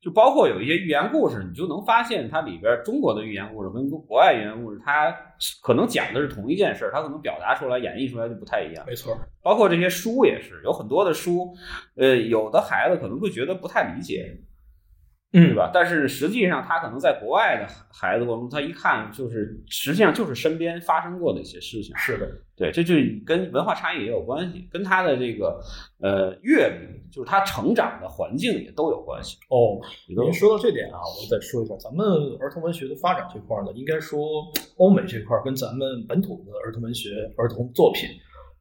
[0.00, 5.14] 就包括有一些寓言故事，你就能发现它里边中国的寓言故事跟国外寓言故事，它
[5.62, 8.82] 可能讲的是同一件事，它可能表达出来、演绎出来就不太一样。
[8.86, 11.54] 没错，包括这些书也是，有很多的书，
[11.96, 14.38] 呃，有的孩子可能会觉得不太理解，
[15.32, 15.70] 对嗯，吧？
[15.72, 21.96] 但是实际上，他可能在国外的孩子过程中，他一看就是，实际上就是身边发生过的一些事情。
[21.96, 25.62] 是的，对，这就跟文化差异也有关系，跟他的这个
[26.00, 29.38] 呃阅历，就是他成长的环境也都有关系。
[29.50, 29.78] 哦，
[30.08, 32.04] 您说到这点啊，我再说一下，咱们
[32.40, 34.20] 儿童文学的发展这块呢，应该说
[34.78, 38.08] 欧美这块跟咱们本土的儿童文学、儿童作品，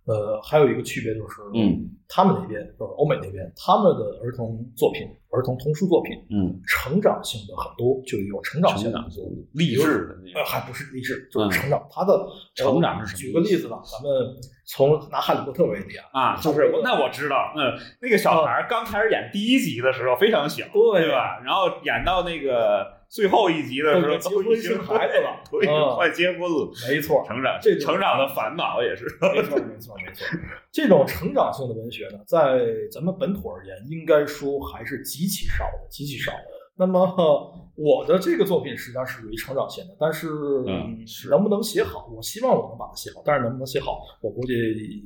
[0.09, 8.99] 呃，还有一个区别就是，嗯，他们那边就是欧美那边，他们的儿童作品、儿童童书作品，嗯，成长性的很多，就有成长性的
[9.53, 10.45] 励志的那呃，种。
[10.45, 11.87] 还不是励志，就是成长。
[11.91, 14.35] 他的嗯成长是什么举个例子吧，咱们
[14.65, 21.39] 从拿《哈利波特》为例啊，啊，就是那我知道，嗯，那个小孩刚开始演第一集的时候非常小，对对吧？
[21.45, 26.71] 然后演到那个最后一集的时候，都已经孩子了 都已经嗯快结婚了。
[26.87, 29.05] 没错，成长，这成长的烦恼也是。
[29.33, 30.27] 没错，没错，没错。
[30.71, 36.31] 这种成长性的文学呢，在咱们本土而言，应该说还是极其少的，极其少。
[36.79, 40.29] 那么我的这个作品实际上是属于成长线的，但是
[40.65, 40.97] 嗯
[41.29, 44.53] 能不能写好，我希望我能把它写好，但是能不能写好，我估计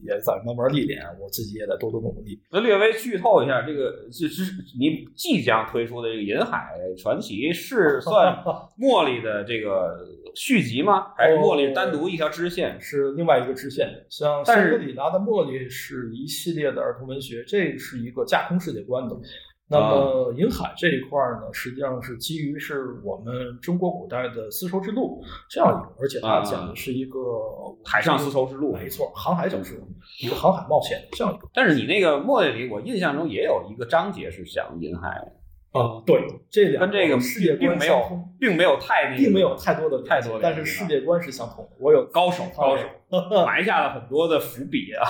[0.03, 2.39] 也在慢慢历练，我自己也得多多努力。
[2.51, 8.35] 那略微剧透一下，这个这是你即将推出的这个《银海传奇》是算
[8.77, 9.97] 茉莉的这个
[10.35, 11.13] 续集吗？
[11.15, 12.79] 还是茉莉单独一条支线？
[12.81, 19.15] 是另外一个支线，像但是香格里拉的茉莉是一系列的儿童文学，这是一个架空世界观的。
[19.73, 27.19] 那么啊银海这一块呢，实际上是基于是我们中国古代的丝绸之路这样一个，而且它讲的是一个
[27.83, 29.77] 海上丝绸之路没错，航海小说，
[30.21, 31.49] 一个航海冒险这样一个。
[31.53, 35.09] 但是你那个茉莉里，我印象中也有一个章节是讲银海，
[35.71, 41.71] 啊，对，这两跟这个世界观并没有，并没有太那个并没有太多的太多的但是世界观是相同的。
[41.79, 42.83] 我有高手高手
[43.45, 45.03] 埋下了很多的伏笔啊。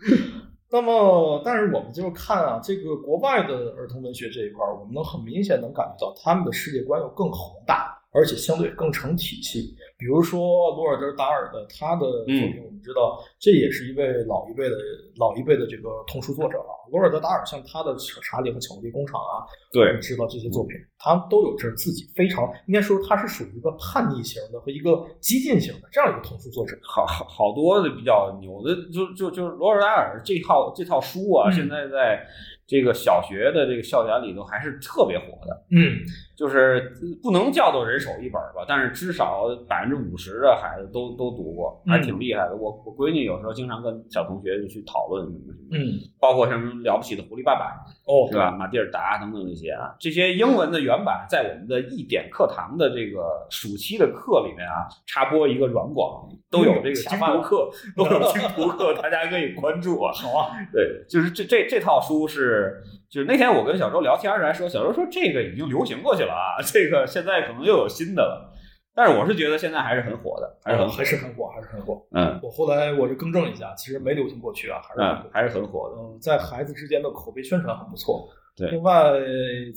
[0.72, 9.74] 那么，但是我们就是看啊，这个国外的儿童文学这一块儿，我们能很明显能感觉到他们的世界观要更宏大，而且相对更成体系。
[10.00, 14.74] 比如说罗尔德·达尔的他的作品，我们知道、这也是一位老一辈的
[15.16, 16.72] 老一辈的这个童书作者了。
[16.90, 17.94] 罗尔德·达尔像他的
[18.24, 26.74] 《查理和巧克力工厂》啊，我对们知道这些作品，他都有着自己非常应该说他是属于一个叛逆型的和一个激进型的这样一个童书作者。
[26.82, 32.26] 好好好多的比较牛的，就就就是罗尔达尔这套这套书啊，嗯现在在
[32.66, 35.66] 这个小学的这个校园里头还是特别火的。
[35.70, 35.98] 嗯，
[36.40, 36.90] 就是
[37.22, 42.56] 不能叫做人手一本吧，但是至少百分之五十的孩子都都读过，还挺厉害的。
[42.56, 47.76] 我我闺女有时候经常跟小同学就去讨论什么什么，嗯，包括什么了不起的狐狸爸爸，
[48.06, 48.52] 哦，是吧？
[48.52, 60.10] 马蒂尔达等等这些啊，这些英文的原版在我们的一点课堂的这个暑期的课里面啊，插播一个软广，都有这个精读课， 都有精读课，大家可以关注啊。
[60.14, 68.52] 好啊，对，就是这这这套书是，就是那天我跟小周聊天时还说，小周说这个已经流行过去了啊，这个现在可能又有新的了。
[68.94, 72.06] 但是我是觉得现在还是很火的，还是很火还是很火，还是很火。
[72.12, 75.96] 嗯我后来我就更正一下，其实没流行过去啊，还是很还是很火的。
[76.00, 78.28] 嗯，在孩子之间的口碑宣传很不错。
[78.56, 79.12] 对另外，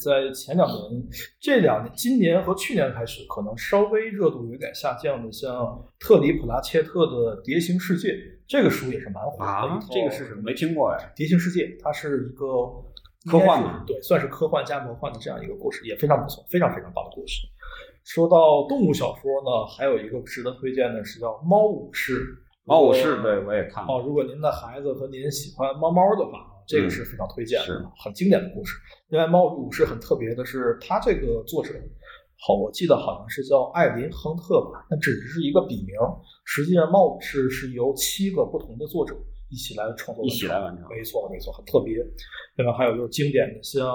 [0.03, 1.03] 在前两年、
[1.39, 8.09] 这两年、今年和去年开始，可能稍微热度有点下降的，像特里普拉切特的《蝶形世界》
[8.47, 9.49] 这个书也是蛮火的。
[9.49, 10.41] 啊，这个是什么？
[10.41, 10.97] 没听过哎。
[11.15, 12.45] 《蝶形世界》，它是一个
[13.25, 17.47] 科幻对，算是科幻加魔幻的这样一个故事，也非常不错，非常非常棒的故事。
[18.03, 22.19] 说到动物小说呢，还有一个值得推荐的是叫《猫武士》。
[22.65, 23.95] 猫武士，对我也看过。
[23.95, 28.77] 哦，如果您的孩子和您喜欢猫猫的话，这个是非常推荐的，很经典的故事。
[29.09, 31.73] 另外，《猫武士》很特别的是，他这个作者，
[32.45, 35.95] 好，我记得好像是叫艾琳·亨特吧，那只是一个笔名。
[36.45, 39.15] 实际上，《猫武士》是由七个不同的作者
[39.53, 41.93] 一起来创作，一起来完成没错，没错，很特别。
[42.57, 43.85] 另外还有就是经典的，像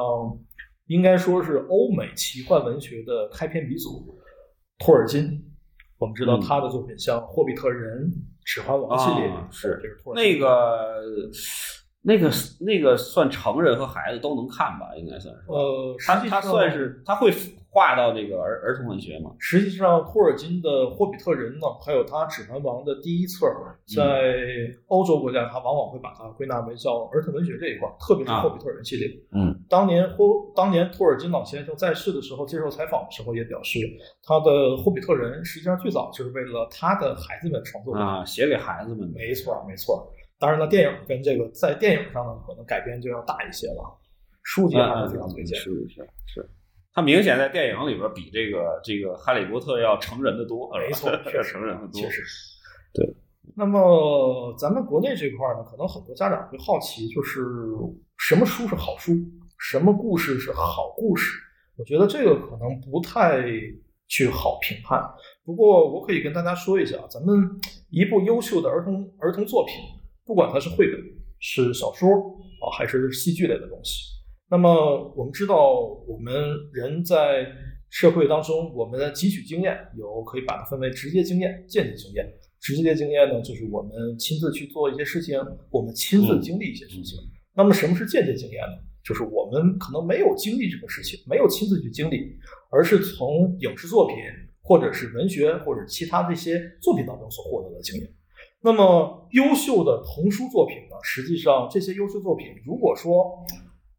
[0.87, 4.17] 应该说是欧美奇幻文学的开篇鼻祖
[4.79, 5.45] 托尔金。
[5.99, 8.05] 我们知道嗯他的作品像《霍比特人》
[8.45, 11.29] 《指环王》系列，啊是就是托尔金那个
[12.03, 12.31] 那个
[12.61, 15.43] 那个算成人和孩子都能看吧，应该算是。
[15.49, 17.33] 呃，他他算是他会
[17.71, 19.31] 画到这个儿儿童文学吗？
[19.39, 23.47] 实际上，托尔金的《霍比特人》呢，还有他《指环王》的第一册，
[23.95, 24.35] 在
[24.87, 29.09] 欧洲国家，他往往会把它归纳为叫儿童文学这一块，特别是啊霍比特人系列。
[29.33, 33.81] 嗯，当年霍当年托尔金老先生在世的时候，接受采访的时候也表示，
[34.23, 38.01] 他的《霍比特人》实际上最早就是为了他的孩子们创作的。
[38.01, 39.19] 啊，写给孩子们的。
[39.19, 40.11] 没错，没错。
[40.39, 43.99] 当然了，电影跟这个在电影上呢，可能改编就要大一些了。
[44.43, 45.59] 书籍还是非常推荐。
[45.59, 46.51] 是是是，
[46.95, 52.01] 他明显在电影里边比这个这个哈利波特要成人的多，没错，确实 成人的多。
[52.01, 52.23] 确实。
[52.95, 53.07] 对。
[53.57, 57.45] 那么咱们国内这块呢，可能很多家长会好奇，就是
[58.19, 59.13] 什么书是好书，
[59.59, 61.41] 什么故事是好故事？
[61.77, 63.43] 我觉得这个可能不太
[64.07, 65.03] 去好评判。
[65.45, 67.59] 不过我可以跟大家说一下，咱们
[67.91, 69.75] 一部优秀的儿童儿童作品，
[70.29, 71.01] 不管它是绘本、
[71.39, 72.07] 是小说
[72.61, 74.03] 啊，还是戏剧类的东西。
[74.51, 76.35] 那么我们知道，我们
[76.71, 77.47] 人在
[77.89, 82.31] 社会当中，我们的汲取经验有可以把它分为直接经验、间接经验。
[82.61, 87.19] 直接经验呢，就是我们亲自去做一些事情，我们亲自经历一些事情。
[87.57, 88.85] 那么什么是间接经验呢？
[89.03, 92.37] 就是我们可能没有经历这个事情，没有亲自去经历，
[92.71, 94.17] 而是从影视作品
[94.61, 98.13] 或者是文学或者其他这些作品当中所获得的经验。
[98.61, 103.45] 那么优秀的童书作品呢，实际上这些优秀作品，如果说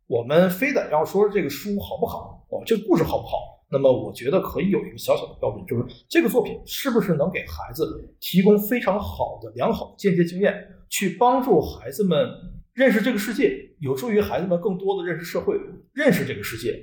[0.07, 3.37] 我们非得要说这个书好不好，哦，这个故事好不好？
[3.71, 10.53] 那么我觉得可以有一个小小的标准，就是这个作品是不是能给孩子提供非常好的、良好的间接经验，
[10.89, 12.27] 去帮助孩子们
[12.73, 15.55] 认识这个世界，有助于孩子们更多的认识社会、
[15.93, 16.75] 认识这个世界。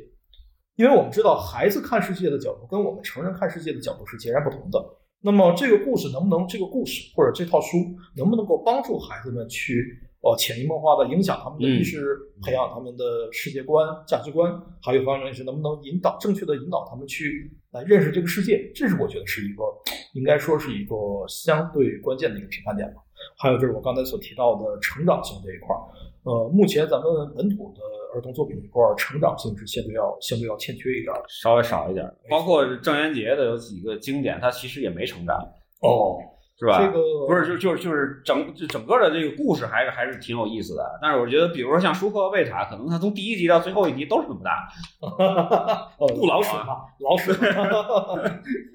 [0.76, 4.78] 因为我们知道，孩子看世界的角度跟我们成人看世界的角度是截然不同的。
[5.20, 7.76] 那么这个故事能不能，这个故事或者这套书
[8.16, 9.84] 能不能够帮助孩子们去？
[10.22, 19.62] 呃，潜移默化的影响他们的意识，培养他们的世界观、价值观，还有一方面是能不能引导正确的引导他们去来认识这个世界，这是我觉得是一个
[20.14, 20.96] 应该说是一个
[21.28, 22.96] 相对关键的一个评判点吧。
[23.38, 25.78] 还有就是我刚才所提到的成长性这一块儿，
[26.26, 27.06] 呃，目前咱们
[27.36, 27.80] 本土的
[28.12, 32.04] 儿童作品这块儿成长性是相对要相对要欠缺一点，稍微少一点。
[32.28, 35.36] 包括郑渊洁的有几个经典，他其实也没成长。
[35.82, 36.18] 哦。
[36.58, 36.78] 是吧？
[36.80, 40.82] 这个不是，就就是就是整就整个的这个故事还是还是挺有意思的。
[41.02, 44.66] 但是我觉得，比如说像舒克和贝塔，可能他从第一集到最后一集都是那么大，
[45.98, 47.30] 不老鼠嘛，老鼠，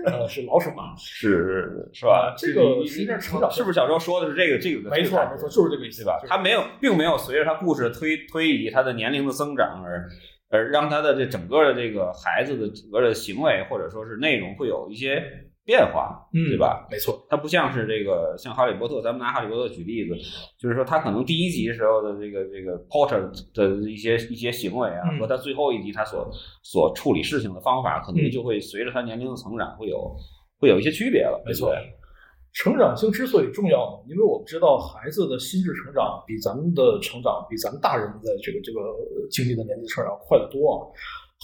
[0.05, 0.93] 呃，是老鼠嘛？
[0.99, 2.35] 是是吧？
[2.37, 4.89] 这个实际上成长是不是小时候说的是这个这个？
[4.91, 6.19] 没错没错，就是这个意思对吧？
[6.27, 10.07] 他没有，并没有随着他故事推推移，他的年龄的增长而
[10.51, 15.23] 而让他的这整个的这个孩子的整个的行为或者说是内容会有一些。
[15.71, 16.85] 变化，嗯，对吧？
[16.91, 20.13] 没错，它不像是这个像哈利波特，咱们拿哈利波特举例子，
[20.59, 26.29] 就是说他可能第一集时候的这个这个 Potter 的一些一些行为啊，嗯、和他最后一集他所
[26.61, 30.13] 所处理事情的方法，可能就会随着他年龄的成长会有
[30.59, 31.41] 会有一些区别了。
[31.45, 31.73] 没错，
[32.51, 38.79] 成长性之所以重要，因为我们知道孩子的心智成长比咱们的成长，比咱们大人的这个这个
[39.31, 40.83] 经历的年纪成长快得多啊。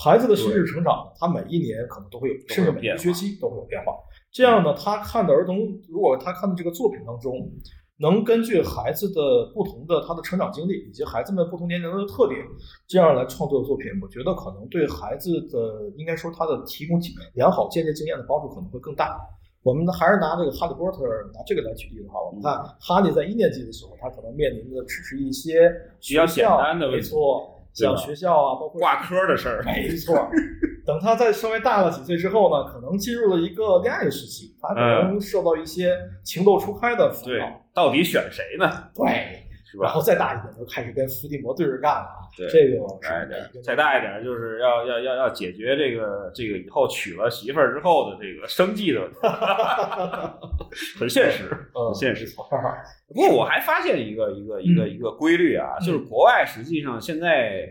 [0.04, 3.94] 孩子的心智成长，他每一年可能都会有，甚至每一个学期都会有变化。
[4.38, 7.52] 这样呢，他看的儿童，如果他看的这个作品当中，
[7.98, 12.40] 能根据孩子的不同的他的成长经历以及孩子们不同年龄的特点，
[12.86, 17.02] 这样来创作作品，我觉得可能对孩子的应该说他的提供
[17.34, 19.20] 良好间接经验的帮助可能会更大。
[19.64, 21.00] 我们还是拿这个哈利波特
[21.34, 25.68] 拿这个来举例的话，我们看哈利在一年级的时候，他可能面临的只是一些
[26.00, 27.57] 比较简单的问题，没错。
[27.86, 30.16] 像学校啊，包括挂科的事儿，没错。
[30.86, 37.62] 等他再稍微大了几岁之后呢，可能进入了一个恋爱时期，他可能受到一些情窦初开的烦恼。
[37.74, 38.66] 到底选谁呢？
[38.96, 39.86] 对，是吧？
[39.86, 42.08] 然后再大一点，就开始跟伏地魔对着干了。
[42.38, 43.28] 对，这个哎，
[43.64, 49.02] 再大一点，就是要要要要解决这个这个以后娶了媳妇儿之后的这个生计的
[50.98, 52.26] 很现实，很现实。
[53.08, 57.68] 不过我还发现一个一个一个一个规律啊，就是国外实际上现在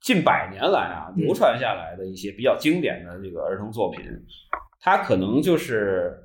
[0.00, 4.02] 近百年来啊流传下来的一些比较经典的这个儿童作品，
[4.80, 6.18] 它可能就是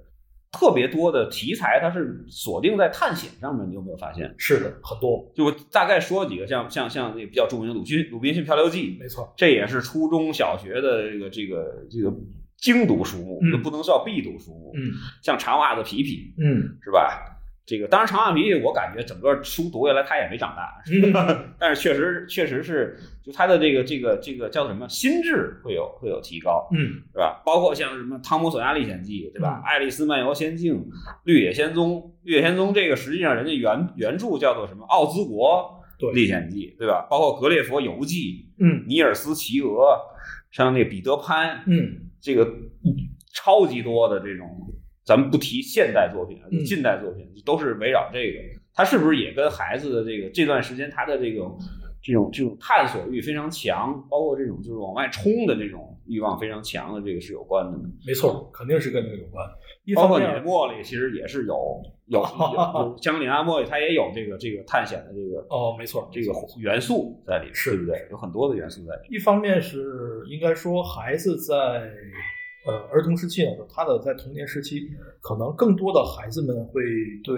[0.56, 3.68] 特别多的题材，它是锁定在探险上面。
[3.70, 4.34] 你有没有发现？
[4.38, 5.30] 是的，很多。
[5.36, 12.16] 就我大概说几个，像像像那个比较著名的《鲁迅鲁滨逊漂流记》，没错，这也是初中小学的这个这个这个
[12.58, 14.72] 精读书目，嗯、不能叫必读书目。
[14.76, 17.35] 嗯，像长袜子皮皮，嗯，是吧？
[17.66, 20.82] 这个当然，长袜皮皮，我感觉整个书读下来，他也没长大，
[21.60, 27.42] 但是确实确实是，就他的这个这个这个叫什么心智会有会有提高，嗯，是吧？
[27.44, 29.62] 包括像什么《汤姆索亚历险记》，对吧？
[29.62, 30.76] 嗯爱丽丝漫游仙境》
[31.24, 34.86] 《绿野仙踪》，《绿野仙踪》这个实际上人家原原著叫做什么？
[34.86, 35.82] 奥兹国
[36.14, 37.08] 历险记》，对吧？
[37.10, 39.70] 包括《格列佛游记》嗯《尼尔斯骑鹅》，
[40.52, 42.48] 像那个彼得潘，嗯这个
[43.34, 44.48] 超级多的这种，
[45.06, 48.40] 咱们不提现代作品，嗯近代作品都是围绕这个。
[48.74, 51.58] 他是不是也跟孩子的这个这段时间他的这种
[52.02, 57.84] 这种这种探索欲非常强，包括这种就是往外冲的这种欲望非常强的这个是有关的呢？
[58.06, 59.48] 没错，肯定是跟这个有关。
[59.86, 68.08] 一包括你的，茉莉其实也是有有有，像里安茉莉它也有这个这个探险的这个哦，没错，这个元素在里面，是对不对？
[68.12, 69.14] 有很多的元素在里面。
[69.14, 71.90] 一方面是应该说孩子在
[72.66, 74.82] 呃儿童时期呢，他的在童年时期，
[75.22, 76.82] 可能更多的孩子们会
[77.24, 77.36] 对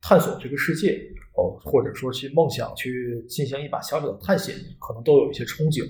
[0.00, 0.98] 探索这个世界
[1.36, 5.86] 哦，或者说去梦想去进行一把小小的探险，可能都有一些憧憬。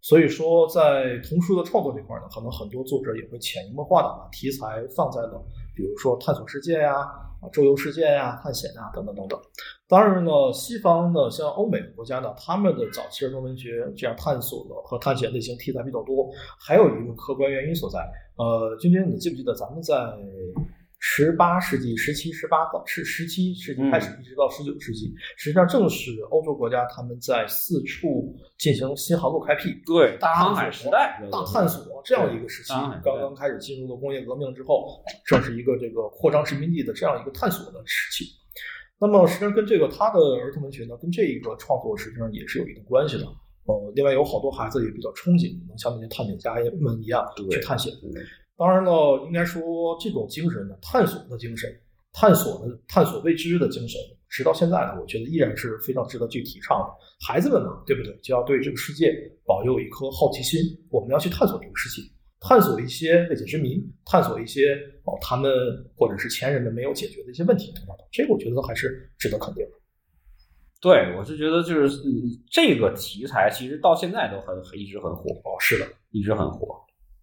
[0.00, 5.40] 所以说，在童书的创作这块呢，可能很多作者也会潜移默化的把题材放在了，
[5.74, 9.40] 比如说探索世界呀、啊周游世界呀、探险啊等等等等。
[9.88, 17.98] 当然呢，西方的，像欧美国家呢，他们的早期儿童文学这样探索的和探险类型题材比较多，还有一个客观原因所在。
[18.36, 19.94] 呃，君君，你记不记得咱们在
[21.04, 32.72] 十八世纪、十七、十八到是十七世纪开始，一直到十九世纪，实际上正是欧洲国家他们在四处进行新航路开辟、对，大航海时代，大探索这样一个时期
[33.04, 38.30] 刚刚开始进入了工业革命之后，正是一个这个扩张殖民地的这样一个探索的时期。
[39.00, 43.24] 那么实际上跟这个他的儿童文学呢，跟这一个创作实际上也是有一定关系的。
[43.64, 47.92] 呃，另外有好多孩子也比较憧憬能像那些探险家们一样去探险。
[48.62, 51.68] 对当然了，应该说这种精神呢，探索的精神，
[52.12, 56.86] 探索的探索未知的精神，直到现在呢，我觉得依然是非常值得去提倡的。
[57.26, 58.16] 孩子们嘛，对不对？
[58.22, 59.12] 就要对这个世界
[59.44, 60.60] 保有一颗好奇心，
[60.90, 62.08] 我们要去探索这个世界，
[62.40, 65.50] 探索一些未解之谜，探索一些哦他们
[65.96, 68.06] 或者是前人们没有解决的一些问题等等等。
[68.12, 69.72] 这个我觉得还是值得肯定的。
[70.80, 76.80] 对，我是觉得就是嗯这个题材，其实到现在都很很一直很火，哦，是的，一直很火。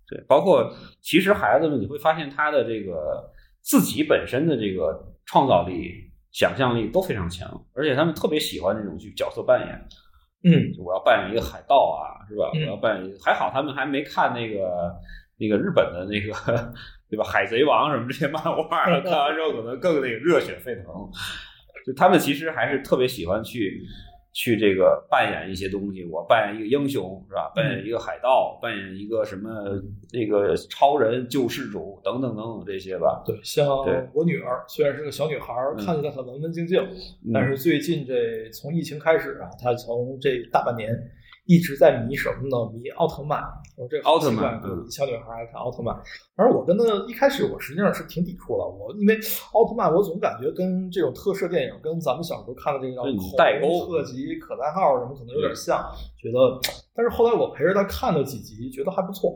[0.10, 3.30] 对，包括其实孩子们，你会发现他的这个
[3.62, 5.93] 自己本身的这个创造力、
[6.32, 9.88] 想象力都非常强，而且他们特别喜欢这种去角色扮演。
[10.41, 12.49] 嗯，我要扮演一个海盗啊，是吧？
[12.55, 14.89] 嗯我要扮演还好他们还没看那个
[15.38, 16.74] 那个日本的那个
[17.10, 17.26] 对吧？
[17.26, 20.86] 海贼王什么这些漫画， 看完之后可能更那个热血沸腾。
[21.86, 23.82] 就他们其实还是特别喜欢去
[24.40, 27.52] 去这个扮演一些东西，我扮演一个英雄是吧？
[27.54, 29.50] 扮演一个海盗，扮演一个什么
[30.14, 33.22] 那个超人、救世主等等等等这些吧。
[33.26, 33.68] 对，像
[34.14, 36.82] 我女儿虽然是个小女孩看起来很文文静静，
[37.34, 40.96] 但是最近这从疫情开始啊，她从这大半年
[41.50, 42.72] 一直在迷什么呢？
[42.72, 43.41] 迷奥特曼。
[43.76, 46.00] 我这奥特曼对嗯小女孩爱看奥特曼。
[46.36, 49.18] 而我跟她一开始我实际上是挺抵触的，我因为
[49.52, 55.84] 奥特曼我总感觉跟这种特摄电影，跟咱们小时候看的这个叫恐代沟龙特辑、可代号什么可能有点像，
[56.22, 56.38] 觉得。
[56.93, 59.34] 但是后来我陪着她看了几集，觉得还不错。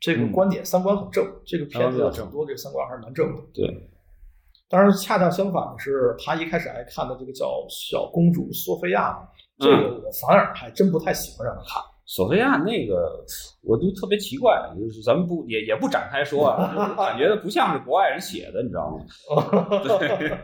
[0.00, 3.42] 这个嗯观点、三观很正，这个片子很多这个三观还是蛮正的。
[3.52, 3.68] 对，
[4.70, 9.10] 当然，恰恰相反的是，他一开始爱看的这个叫《小公主索菲亚》，
[9.60, 11.82] 这嗯个我反而还真不太喜欢让他看。
[12.06, 13.24] 索菲亚那个，
[13.62, 19.04] 我就特别奇怪，就是咱们不也也不展开说啊，就是感觉不像是国外人写的，你知道吗？
[20.00, 20.36] 对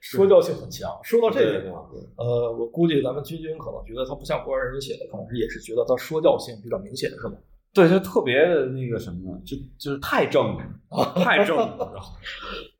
[0.00, 0.88] 说教性很强。
[1.02, 1.86] 说到这个地方，
[2.16, 7.34] 呃，我估计咱们君君可能觉得他不像国外人写的，可能是也是觉得他说教性比较明显，是吗？
[7.74, 10.64] 对，就特别的那个什么，就就是太正了，
[11.16, 12.16] 太正了，你知道吗？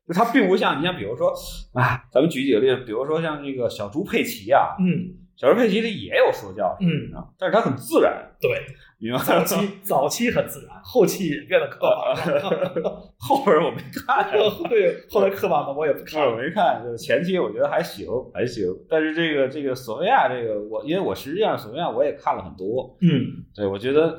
[0.09, 1.31] 就它并不像你像比如说，
[1.75, 8.51] 哎，咱们举几个例子，比如说像这个小猪佩奇啊，嗯小猪佩奇里也有说教，嗯但是它很自然，对，
[8.99, 9.45] 你明白早？
[9.45, 13.13] 期 早期很自然，后期也变得刻板了。
[13.19, 14.31] 后边我没看，
[14.69, 18.65] 对，后来刻板了我也不看我没看，就是前期我觉得还行，还行。
[18.89, 24.17] 但是这个这个索菲亚这个，我因为我实际上索菲亚我也看了很多，嗯对我觉得，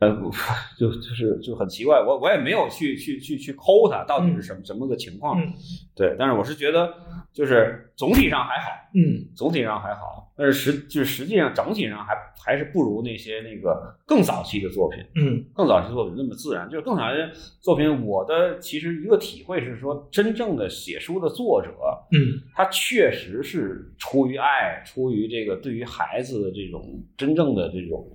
[0.00, 0.30] 呃，不
[0.78, 5.52] 就就是就很奇怪，我我也没有去去去去抠它到底是什么、什么个情况，嗯
[5.94, 6.16] 对。
[6.18, 6.92] 但是我是觉得，
[7.32, 14.98] 就是总体上还好，嗯总体上还好，但是实就是实际上整体上还还是不如那些那个更早期的作品。
[15.16, 17.30] 嗯更早期作品那么自然，就是更早期的
[17.60, 18.02] 作品。
[18.06, 21.70] 我的其实一个体会是说，真正的写书的作者，
[22.12, 28.08] 嗯他确实是出于爱，出于这个对于孩子的这种真正的这种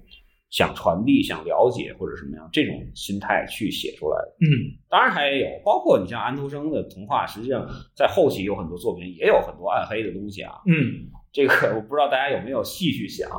[0.55, 4.37] 想传递、想了解或者什么样这种心态去写出来的。
[4.39, 10.53] 嗯当然还有，包括你像安徒生的童话，实际上在后期有很多作品也有很多暗黑的东西啊。
[10.65, 13.29] 嗯这个我不知道大家有没有细去想，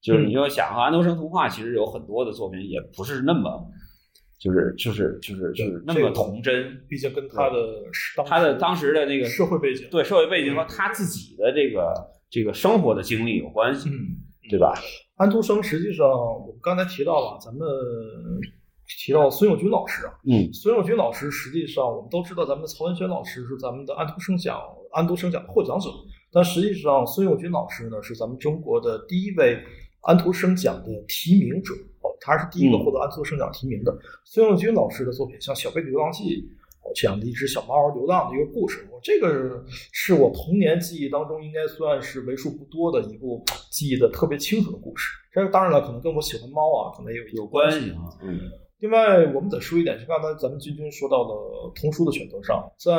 [0.00, 3.70] 就是你就想啊，安徒生童话其实有很多的作品也不是那么，
[4.40, 6.76] 就是就是就是就是那么童真。
[6.88, 7.84] 毕竟跟他的
[8.26, 11.94] 他的当时的那个社会背景，对社会背景和他自己的这个
[12.28, 13.94] 这个生活的经历有关系，嗯，
[14.48, 14.72] 对吧？
[15.16, 17.68] 安徒生实际上我们刚才提到了，咱们
[19.04, 24.60] 提到孙幼军老师啊，嗯孙幼军老师实际上我们都知道，咱们的曹文轩老师是咱们的安徒生奖
[24.92, 25.90] 安徒生奖的获奖者，
[26.32, 29.58] 但实际上孙幼军老师呢是咱们中国的第一位
[30.02, 33.96] 安徒生奖的提名者哦，他是第一个嗯获得安徒生奖提名的。
[34.24, 36.22] 孙幼军老师的作品像《小贝的流浪记》。
[36.88, 39.62] 哦，这样的一只小猫流浪的一个故事，我这个
[39.92, 45.12] 是我童年记忆当中应该算是为数不多的一部记忆的特别清楚的故事。
[45.32, 48.40] 这个当然了，可能跟我喜欢猫啊，可能也有有关系啊，嗯
[48.80, 51.34] 另外，我们得说一点，就刚才咱们君君说到的
[51.74, 52.92] 童书的选择上，在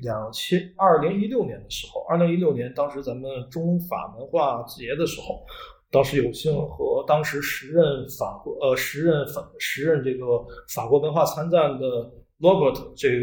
[0.00, 5.44] 两千二零一六年的时候，二零一六年当时咱们中法文化节的时候，
[5.90, 12.08] 当时有幸和当时时任法国呃时任法时任这个法国文化参赞的
[12.40, 13.16] Robert 这个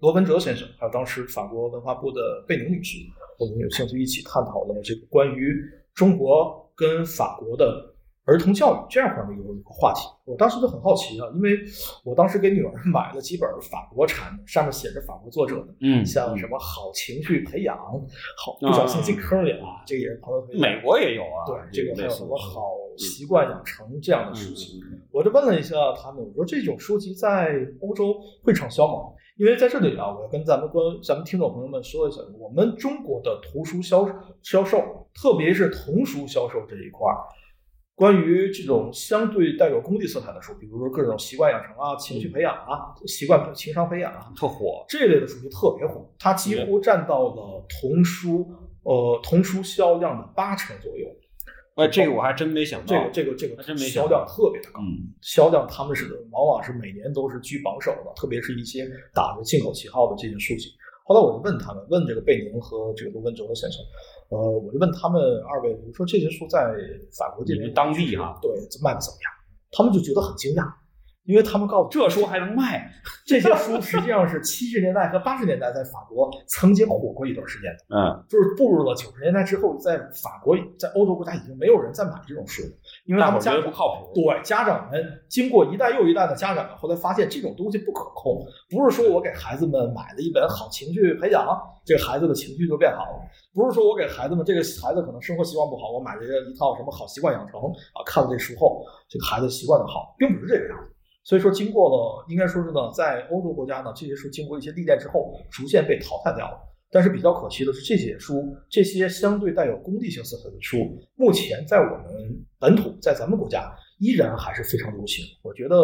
[0.00, 2.98] 罗文哲先生，还有当时法国文化部的贝宁女士，
[3.38, 5.54] 我们有兴趣一起探讨了这个关于
[5.94, 7.93] 中国跟法国的
[8.24, 10.08] 儿童教育这样块的一个一个话题。
[10.24, 11.50] 我当时就很好奇啊，因为
[12.04, 20.66] 我当时给女儿买了几本法国产的，上面写着法国作者的，嗯，像什么好情绪培养，好不小心进坑里了，这个也是朋友推荐的。
[20.66, 24.80] 美国也有啊，对这个还有什么好习惯养成这样的书籍。
[24.90, 29.12] 嗯我就问了一下他们，我说这种书籍在欧洲会畅销吗？
[29.36, 34.04] 因为在这里啊，我要跟咱们观咱们听众朋友们说一下，我们中国的图书销
[34.42, 34.78] 销售，
[35.14, 37.22] 特别是童书销售这一块儿，
[37.94, 48.50] 关于这种相对带有功利色彩的书，比如说各种习惯养成啊、情绪培养啊、习惯情商培养啊，特火，这类的书就特别火，它几乎占到了童书
[48.82, 51.06] 呃童书销量的八成左右。
[51.76, 54.80] 哎，这个我还真没想到，这个这个这个真没销量特别的高。
[54.80, 60.70] 嗯销量他们是往往是每年都是居榜首的，特别是一些打着进口旗号的这些书籍。
[61.06, 63.84] 后来我就问他们，问这个贝宁和这个卢文哲先生，
[64.28, 66.74] 呃，我就问他们二位，我说这些书在
[67.18, 68.50] 法国这边当地哈对
[68.82, 69.30] 卖的怎么样？
[69.70, 70.64] 他们就觉得很惊讶，
[71.24, 72.88] 因为他们告诉这书还能卖，
[73.26, 77.96] 这些书实际上是七十年代和八十年代在法国曾经火过一段时间的。
[77.96, 82.70] 嗯，就是步入了九十年代之后，在法国、在欧洲国家已经没有人再买这种书了，
[83.04, 91.46] 因为他们家长不靠谱，对家长们经过一代又一代的家长们，后来发现这种东西不可控，不是说我给孩子们买了一本好情绪培养，
[91.84, 93.20] 这个孩子的情绪就变好了；
[93.52, 97.60] 不是说我给孩子们这个孩子可能生活习惯不好，我买了一套什么好习惯养成
[97.92, 100.94] 啊，看了这书后，这个孩子习惯就好，并不是这个样子。
[101.24, 106.58] 所以说，经过了，应该说是呢，在欧洲国家呢，这些书经过一些历练之后，逐渐被淘汰掉了。
[106.94, 110.76] 但是比较可惜的是，这些书，这些相对带有功利性色彩的书，
[111.16, 115.24] 目前在我们本土，在咱们国家依然还是非常流行。
[115.42, 115.76] 我觉得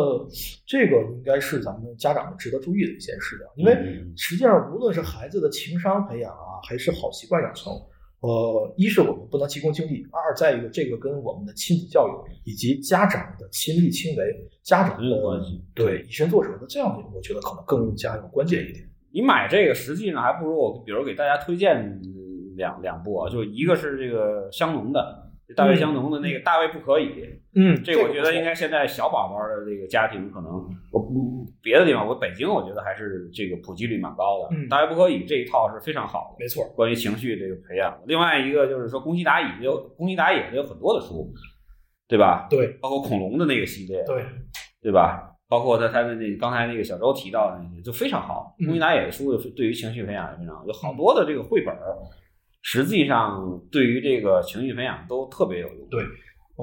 [0.64, 7.72] 这个应该是咱们家长们值得注意的一件事情，因为嗯实际上无论是孩子的情商培养啊，还是好习惯养成，
[8.20, 12.12] 呃，一是我们不能急功近利，二再一个这个跟我们的亲子教育
[12.44, 18.88] 以及家长的亲力亲为、家长的关系对以身作则的这样的，我觉得可能更加有关键一点。
[19.12, 22.00] 你买这个，实际上还不如我，比如给大家推荐
[22.56, 27.06] 两两部啊，就一个是这个香农的，大卫香农的那个《大卫不可以》，
[27.54, 30.52] 嗯这个我觉得应该现在小宝宝的这个家庭可能，
[30.92, 34.56] 我不别的地方，我北京我觉得还是这个普及率蛮高的。
[34.56, 37.98] 嗯大卫不可以这一套是非常好的，没错，关于情绪这个培养。
[38.06, 41.32] 另外一个就是说，宫西达也有宫西达也有很多的书，
[42.06, 42.46] 对吧？
[42.48, 44.24] 对包括恐龙的那个系列，对，
[44.80, 45.29] 对吧？
[45.50, 48.54] 包括他他的那刚才那个小周提到的那些，就非常好。
[48.60, 51.74] 嗯宫西达也的书对于情绪培养也非常好，有好多的这个绘本，
[52.62, 55.88] 实际上对于这个情绪培养都特别有用。
[55.90, 56.04] 对，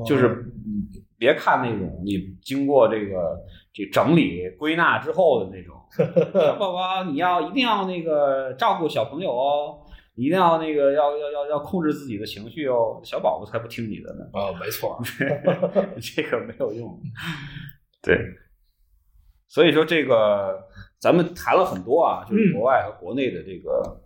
[0.05, 0.87] 就是嗯
[1.19, 3.37] 别看那种你经过这个
[3.73, 5.75] 这整理归纳之后的那种，
[6.33, 9.79] 小宝宝你要一定要那个照顾小朋友哦，
[10.15, 14.97] 一定要那个要要要要控制自己的情绪哦，小宝宝才不听你的呢，啊，没错，
[16.15, 17.01] 这个没有用。
[18.03, 18.15] 对，
[19.47, 20.59] 所以说这个
[20.99, 22.53] 咱们谈了很多啊，就是嗯。
[22.53, 24.01] 国外和国内的这个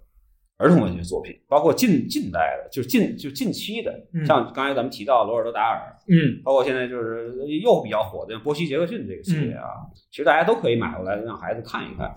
[0.58, 4.26] 儿童文学作品，包括近近代的，就是近就近期的，嗯。
[4.26, 6.42] 像刚才咱们提到罗尔德·达尔，嗯。
[6.44, 9.66] 包括现在就是又比较火的波西·杰克逊这个系列啊，
[10.12, 12.14] 其实大家都可以买过来让孩子看一看，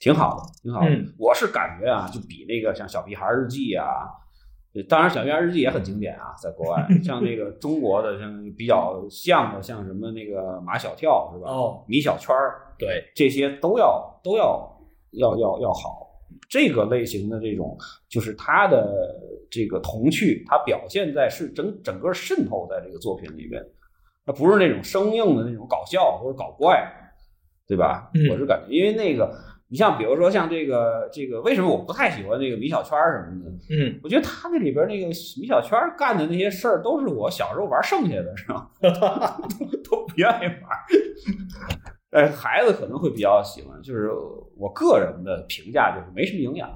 [0.00, 0.88] 挺好的，挺好的。
[0.88, 1.14] 嗯。
[1.18, 4.25] 我是感觉啊，就比那个像《小屁孩日记》啊，对
[4.84, 11.50] 当然《小鱼儿日记》也很经典啊，在国外， 像那个中国的像比较像的，像什么那个马小跳是吧？
[11.50, 14.78] 哦，米小圈儿对，这些都要都要
[15.12, 16.04] 要要要好。
[16.48, 17.76] 这个类型的这种，
[18.08, 19.16] 就是他的
[19.50, 23.64] 这个童趣，它表现在是整整个渗透在这个作品里面，
[24.24, 26.88] 它不是那种生硬的那种搞笑或者搞怪，
[27.66, 28.10] 对吧？
[28.14, 29.34] 嗯我是感觉，因为那个
[29.68, 33.50] 你像比如说像这个这个，为什么我不太喜欢那个米小圈儿什么的？
[33.70, 38.70] 嗯，我觉得他那里边那个米小圈儿干的那些事儿，都是我小时候玩剩下的，是吧？
[38.80, 40.70] 都都不愿意玩。
[42.10, 44.10] 呃，孩子可能会比较喜欢，就是
[44.56, 46.70] 我个人的评价就是没什么营养，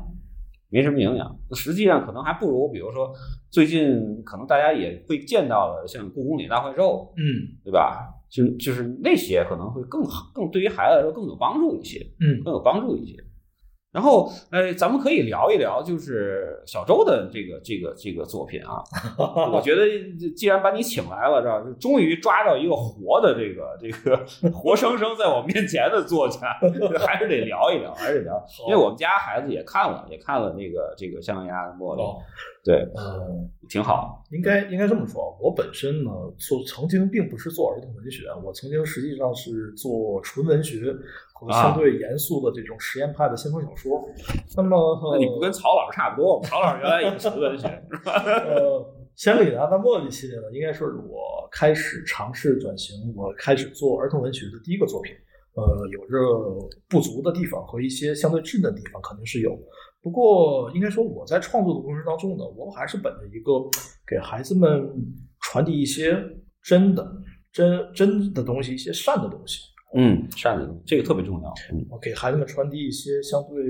[0.69, 1.39] 没什么营养。
[1.53, 3.13] 实际上可能还不如，比如说
[3.51, 8.09] 最近可能大家也会见到了，像故宫里大怪兽，嗯对吧？
[8.31, 11.99] 就就是那些可能会更好，更对于孩子来说更有帮助一些。
[12.21, 13.17] 嗯更有帮助一些。
[13.93, 18.81] 然后，呃，咱们可以聊一聊，就是小周的这个这个这个作品啊。
[19.53, 19.83] 我觉得，
[20.37, 21.61] 既然把你请来了，是吧？
[21.61, 24.17] 就终于抓到一个活的这个这个
[24.55, 26.39] 活生生在我面前的作家，
[27.05, 28.47] 还是得聊一聊，还是得聊。
[28.69, 32.19] 因为我们家孩子也看了，也看了那个这个《象牙茉莉》，哦，
[32.63, 33.27] 对，呃，
[33.69, 34.23] 挺好。
[34.31, 40.95] 应该应该这么说，我本身呢做曾经并不是做儿童文学，我曾经实际上是做纯文学
[41.41, 44.07] 和相对严肃的这种实验派的先锋小说。
[44.57, 46.47] 那么，你不跟曹老师差不多吗？
[46.47, 48.13] 曹老师原来也是纯文学，是吧？
[48.23, 55.15] 呃，先里达的茉莉系列呢，应该说是我开始尝试转型，我开始做儿童文学的第一个作品。
[55.55, 59.59] 呃，有着不足的地方和一些相对稚嫩的地方肯定是有。
[60.01, 63.53] 不过，应该说我在创作的过程当中呢，我还是本着一个
[64.07, 64.89] 给孩子们
[65.41, 66.17] 传递一些
[66.63, 67.05] 真的、
[67.53, 69.59] 真真的东西，一些善的东西。
[69.95, 71.53] 嗯，善的东西，这个特别重要。
[71.73, 73.65] 嗯我给孩子们传递一些相对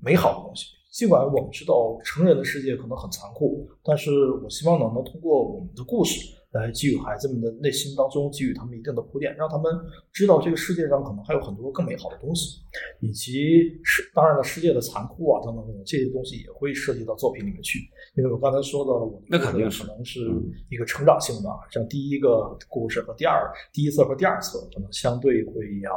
[0.00, 0.66] 美好的东西。
[0.90, 4.10] 尽管我们知道成人的世界可能很残酷，但是
[4.42, 6.20] 我希望呢，能通过我们的故事
[6.52, 9.72] 来给予孩子们的内心当中给予他们一定的铺垫，让他们
[10.12, 12.60] 知道这个世界上可能还有很多更美好的东西，
[13.00, 17.78] 以及是当然了，世界的残酷啊等等等等这些东西也会涉及到作品里面去。
[18.16, 20.52] 因为我刚才说的，我的那肯定可能是嗯。
[20.70, 25.90] 一个成长性的，像第一个故事和第二第一册和第二册可能相对会要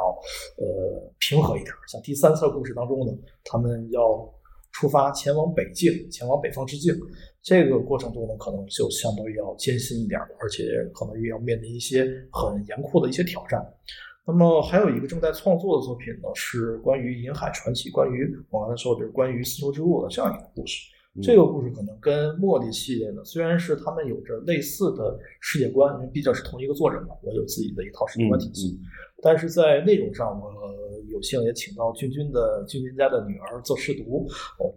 [0.58, 3.12] 呃平和一点，像第三册故事当中呢，
[3.44, 4.00] 他们要
[4.72, 6.94] 出发前往北境，前往北方之境，
[7.46, 13.64] 这个过程中呢，可能就相对要艰辛一点，而且可能也要面临一些很严酷的一些挑战。
[14.26, 20.90] 那么还有一个正在创作的作品呢，是关于银海传奇，关于我刚才说的就是关于丝绸之路的这样一个故事。
[21.22, 28.84] 这个故事可能跟茉莉系列呢，虽然是他们有着类似的世界观，因为毕竟是同一个作者嘛，我有自己的一套世界观体系，嗯
[29.22, 30.52] 但是在内容上，我
[31.16, 34.28] 有幸也请到君君的君君家的女儿做试读，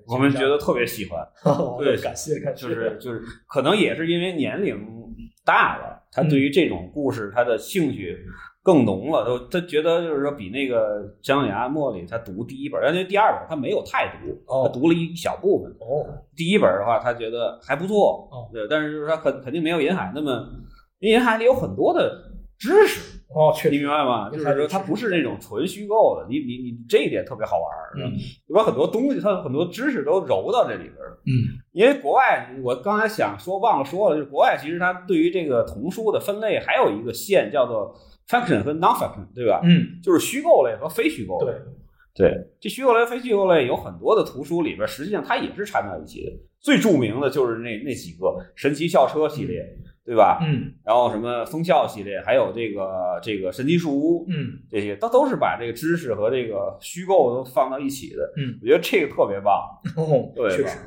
[0.08, 1.20] 我们觉得特别喜欢。
[1.78, 4.78] 对，感谢感谢，就是就是，可能也是因为年龄
[5.46, 8.18] 大了，他对于这种故事他的兴趣
[8.64, 9.26] 更浓了。
[9.26, 15.70] 他他觉得就是说，比那个姜牙茉莉他读第一本，但那第二本他没有太读，哦他读了一小部分。
[15.82, 20.48] 哦，第一本的话，他觉得还不错，哦对，但是就是他肯肯定没有银海那么，
[21.00, 22.29] 因为银海里有很多的
[22.60, 23.18] 知识。
[23.30, 24.30] 哦，确实你明白吗？
[24.30, 31.18] 就是说，它不是那种纯虚构的，你你你这一点特别好玩儿，嗯里边很多东西，它很多知识都揉到这里边儿。
[31.26, 37.96] 嗯因为国外，我刚才想说忘了说了，就是国外其实它对于这个童书的分类还有一个线叫做
[38.28, 39.62] fiction 和 non-fiction，对吧？
[39.64, 41.54] 嗯，就是虚构类和非虚构类。
[42.16, 46.32] 对，对，这虚构类、非虚构类有很多的图书里边，实际上它也是掺到一起的。
[46.60, 49.64] 最著名的就是那那几个神奇校车系列，
[50.06, 50.40] 对吧？
[50.42, 58.34] 嗯然后什么风校系列，还有这个这个神奇树屋，嗯这些，它都是把这个知识和这个虚构都放到一起的。
[58.38, 59.68] 嗯，我觉得这个特别棒。
[59.96, 60.78] 哦，对吧确实，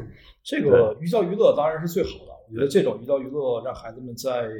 [0.42, 2.32] 这个寓教于乐当然是最好的。
[2.48, 4.50] 我觉得这种寓教于乐，让孩子们在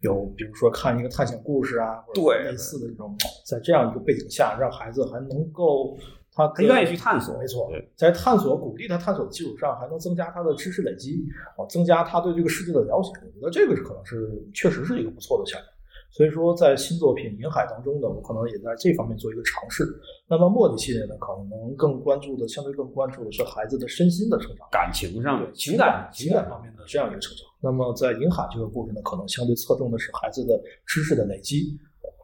[0.00, 5.96] 有比如说看一个探险故事啊，或者对类似的这种，在这样一个背景下，让孩子还能够
[6.36, 11.24] 他他愿意去探索没错，在探索鼓励他探索的基础上，还能增加他的知识累积，
[11.56, 13.10] 啊，增加他对这个世界的了解。
[13.40, 15.66] 我觉得这个是可能是确实是一个不错的项目。
[16.12, 19.84] 所以说，在新作品《银海》当中呢，我可能也在这方面做一个尝试。
[20.26, 24.66] 那么茉莉系列呢，可能更关注的，相对更关注的是孩子的身心的成长。
[24.70, 27.44] 感情上对情感情感方面的这样一个成长。
[27.60, 31.78] 那么在银海这个故事呢，可能相对侧重的是孩子的知识的累积，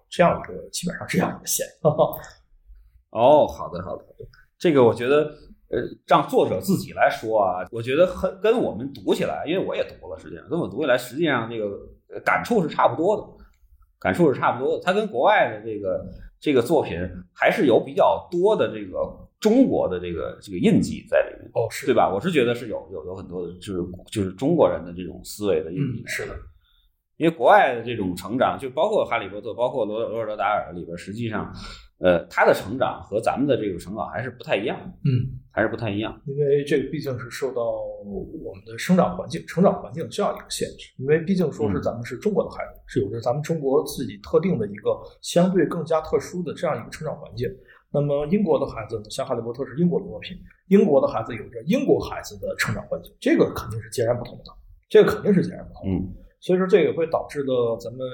[0.08, 1.66] 这样一个基本上这样一个线。
[3.12, 4.04] 哦，好的好的，
[4.58, 5.32] 这个我觉得。
[5.72, 11.64] 呃，让作者自己来说啊，我觉得很跟我们读起来，因为我也读了，实际上跟我读起来，实际上这个
[12.12, 13.22] 呃感触是差不多的，
[13.98, 14.84] 感触是差不多的。
[14.84, 16.04] 它跟国外的这个
[16.38, 17.00] 这个作品
[17.32, 18.98] 还是有比较多的这个
[19.40, 22.12] 中国的这个这个印记在里面，哦，是对吧？
[22.12, 26.06] 我是觉得是有有有很多的，就是就是中国人的这种思维的印记嗯，。
[26.06, 26.36] 是的，
[27.16, 31.50] 因为国外的这种成长，就包括《哈利波特》，包括罗罗尔德达尔里边，实际上，
[32.03, 35.38] 呃，他的成长和咱们的这个成长还是不太一样，嗯。
[35.55, 36.18] 还是不太一样。
[36.24, 40.90] 因为这个毕竟是受到我们的生长环境、成长环境这样一个限制。
[40.96, 47.46] 因为毕竟说是咱们是中国的孩子，是有着咱们中国自己特定的一个相对更加特殊的这样一个成长环境。
[47.92, 50.38] 那么英国的孩子呢，像《哈利波特》是英国的作品，
[50.68, 54.44] 英国的孩子有着英国孩子的成长环境，这个肯定是截然不同的，
[54.88, 55.98] 这个肯定是截然不同的。
[55.98, 58.05] 嗯所以说，这也会导致的咱们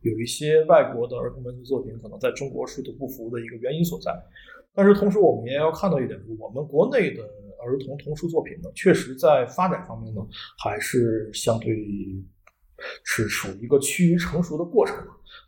[0.00, 4.10] 有一些外国的儿童文学作品可能在中国水土不服的一个原因所在。
[4.72, 7.22] 但是同时，我们也要看到一点，我们国内的
[7.62, 10.26] 儿童童书作品呢，确实在发展方面呢，
[10.58, 11.76] 还是相对
[13.04, 14.96] 是属于一个趋于成熟的过程，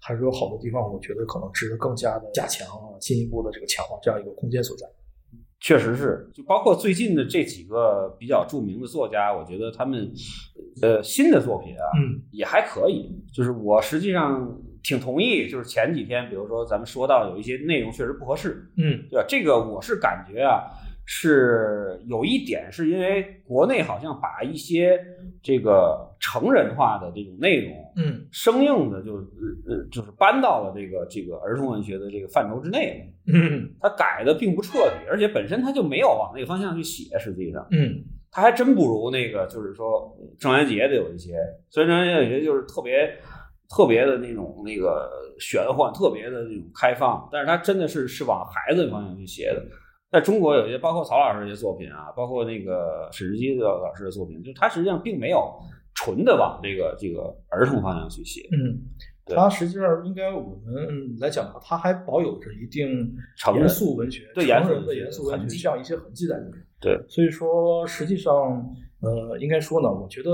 [0.02, 4.86] 还是有好多地方，我觉得可能值得更加的加强啊，进一步的这个强化这样一个空间所在。
[5.66, 10.08] 确实是，就包括最近的这几个比较著名的作家，我觉得他们
[10.80, 13.10] 呃新的作品啊，嗯也还可以。
[13.32, 19.26] 就是我实际上挺同意，就是前几天，比如说咱们说到有一些内容确实不合适，嗯对吧？
[19.28, 20.70] 这个我是感觉啊，
[21.08, 25.00] 是有一点是因为国内好像把一些
[25.40, 33.32] 这个成人化的这种内容，嗯生硬的就呃就是搬到了这个这个儿童文学的这个范畴之内了。
[33.32, 37.16] 嗯它改的并不彻底，而且本身他就没有往那个方向去写。
[37.20, 38.02] 实际上，嗯
[38.32, 41.38] 它还真不如那个，就是说郑渊洁的有一些，
[41.70, 43.16] 虽然郑渊洁有些就是特别
[43.68, 49.64] 特别的那种那个玄幻，特别的那种开放，但是他真的是是往孩子方向去写的。
[50.10, 55.52] 在中国有些，包括曹老师一些作品啊，包括那个史诗基的老师的作品，就他实际上并没有
[55.94, 58.78] 纯的往这个这个儿童方向去写，嗯，
[59.26, 63.12] 他实际上应该我们来讲吧，他，还保有着一定
[63.56, 66.52] 严肃文学、对成人的严肃文学严肃文学这样一些痕迹在里面。
[66.78, 68.32] 对，所以说实际上，
[69.00, 70.30] 呃，应该说呢，我觉得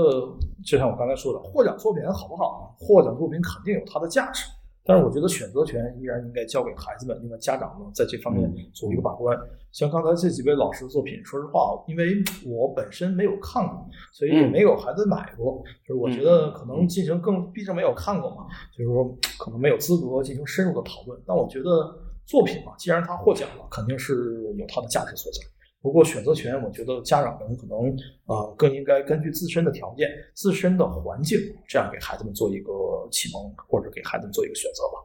[0.63, 2.85] 就像我刚才说的，获奖作品好不好呢？
[2.85, 4.45] 获奖作品肯定有它的价值，
[4.85, 9.37] 但是我觉得选择权依然应该交给孩子们，另外家长呢在这方面做一个把关。
[9.71, 18.45] 像刚才这几位老师的作品，说实话，因为我本身没有看过，所以也没有孩子买过，就是我觉得可能进行更，毕竟没有看过嘛，
[18.77, 21.19] 就是说可能没有资格进行深入的讨论。
[21.25, 25.39] 但我觉得作品嘛，既然它获奖了，肯定是有它的价值所在。
[25.83, 27.93] 不过选择权，我觉得家长们可能
[28.25, 32.71] 呃更应该根据自身的条件、自身的环境，这样给孩子们做一个
[33.11, 35.03] 启蒙，或者给孩子们做一个选择吧。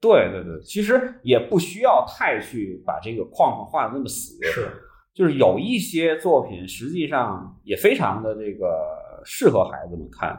[0.00, 4.68] 对对对，其实也不需要太去把这个框框画的那么死，是，
[5.12, 10.38] 就是有一些作品实际上也非常的这个适合孩子们看，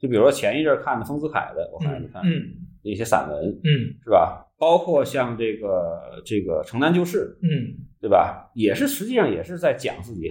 [0.00, 2.34] 就比如说前一阵看的丰子恺的，我孩子看的嗯
[2.82, 3.70] 一些散文，嗯
[4.02, 4.44] 是吧？
[4.58, 8.50] 包括像这个这个城南旧事，嗯对吧？
[8.54, 10.30] 也是实际上也是在讲自己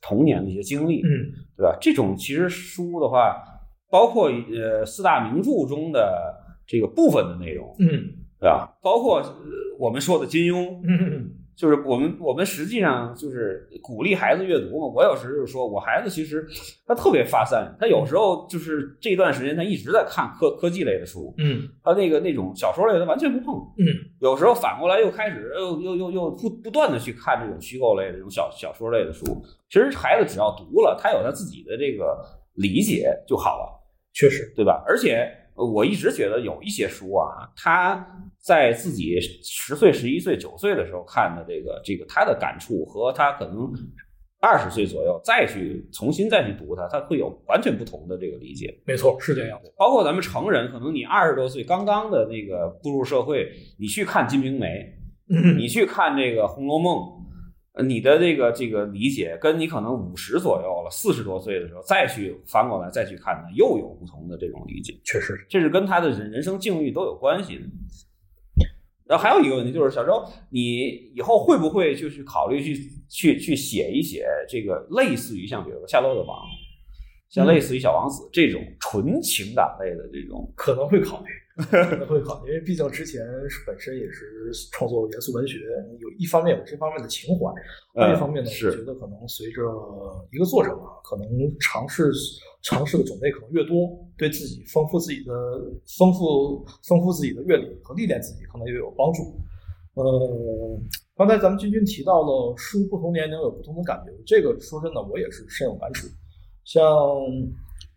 [0.00, 1.76] 童年的一些经历，嗯对吧？
[1.80, 3.36] 这种其实书的话，
[3.90, 6.34] 包括呃四大名著中的
[6.66, 7.88] 这个部分的内容，嗯
[8.40, 8.76] 对吧？
[8.82, 9.34] 包括、呃
[9.76, 14.86] 我们说的金庸，嗯就是我们我们实际上就是鼓励孩子阅读嘛。
[14.94, 16.46] 我有时就是说我孩子其实
[16.86, 23.54] 他特别发散，他有时候就是这段时间他一直在看科科技类的书，嗯他那个那种小说类的完全不碰。
[23.78, 23.86] 嗯
[24.20, 29.24] 有时候反过来又开始又又又又不不断的去看这种虚构类的这种小小说类的书。
[29.68, 32.16] 其实孩子只要读了，他有他自己的这个
[32.54, 33.80] 理解就好了。
[34.12, 34.80] 确实，对吧？
[34.86, 38.04] 而且呃我一直觉得有一些书啊，他
[38.38, 43.72] 在自己十岁、十一岁、九岁的时候看的这个这个他的感触和他可能
[44.40, 48.78] 二十岁左右再去重新再去读它，他会有完全不同的这个理解。
[48.84, 49.72] 没错，是这样的。
[49.76, 54.66] 包括咱们成人，可能你二十多岁刚刚的那个步入社会，你去看《金瓶梅》，
[55.30, 57.23] 嗯你去看这个《红楼梦》，呃
[57.82, 64.94] 你的这个这个理解，跟你可能五十左右了，四十多岁的时候再去翻过来再去看呢，又有不同的这种理解。
[65.04, 67.62] 确实，这是跟他的人人生境遇都有关系的。
[69.06, 72.74] 然后还有一个问题就是，小周，你以后会不会就去考虑去
[73.08, 76.38] 去去写一写这个类似于像比如说《夏洛的王》，
[77.28, 81.26] 像类似于《小王子》这种纯情感类的这种，可能会考虑，
[82.08, 83.22] 会考，因为毕竟之前
[83.64, 85.58] 本身也是创作严肃文学，
[86.00, 87.52] 有一方面有这方面的情怀，
[87.94, 89.62] 另一方面呢，是我觉得可能随着
[90.32, 91.28] 一个作者啊，可能
[91.60, 92.10] 尝试
[92.60, 95.32] 尝试的种类可能越多，对自己丰富自己的
[95.96, 99.22] 丰富丰富自己的阅历和历练自己，可能也有帮助。
[99.94, 100.76] 呃，
[101.16, 106.08] 刚才咱们君君提到了书不同年龄有不同的感觉，这个说真的我也是深有感触。
[106.64, 106.82] 像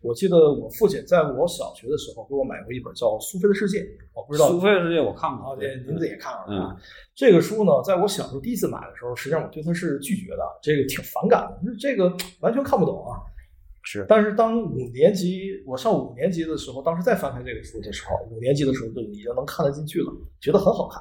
[0.00, 3.80] 我记得我父亲在我小学的时候给我买过一本叫《苏菲的世界》，
[4.14, 6.76] 我不知道苏菲的世界我看啊过，，这您也看了嗯啊？
[7.14, 13.18] 这个书呢，在我小时候第一次买的时候，实际上我对它是拒绝的，这个挺反感的，就是这个完全看不懂啊。
[13.82, 21.00] 是但是当五年级我上五年级的时候，当时再翻开这个书的时候，五年级的时候就已经能看得进去了，觉得很好看。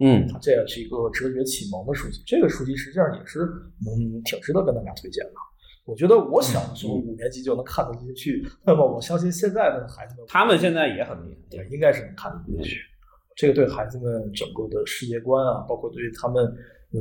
[0.00, 2.22] 嗯，这也是一个哲学启蒙的书籍。
[2.26, 3.40] 这个书籍实际上也是
[3.86, 5.32] 嗯挺值得跟大家推荐的。
[5.84, 12.80] 我觉得我小的时候五年级就能看得进去，那么我相信现在的孩子们，他们现在也很厉害，对应该是能看得进去。
[13.36, 16.44] 这个对孩子们整个的世界观啊，包括对他们，
[16.92, 17.00] 嗯，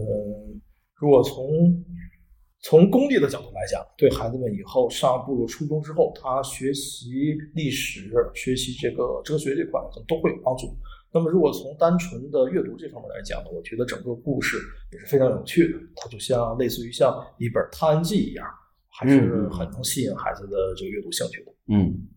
[0.96, 1.84] 如果从
[2.62, 10.76] 从功利的角度来讲，对孩子们以后上步入初中之后，他学习历史、学习这个哲学这块可能都会有帮助。
[11.14, 14.58] 那么，如果从单纯的阅读这方面来讲呢，我觉得整个故事
[14.92, 15.78] 也是非常有趣的。
[15.96, 18.48] 它就像类似于像一本探案记一样，
[18.94, 21.52] 还是很能吸引孩子的这个阅读兴趣的。
[21.68, 22.08] 嗯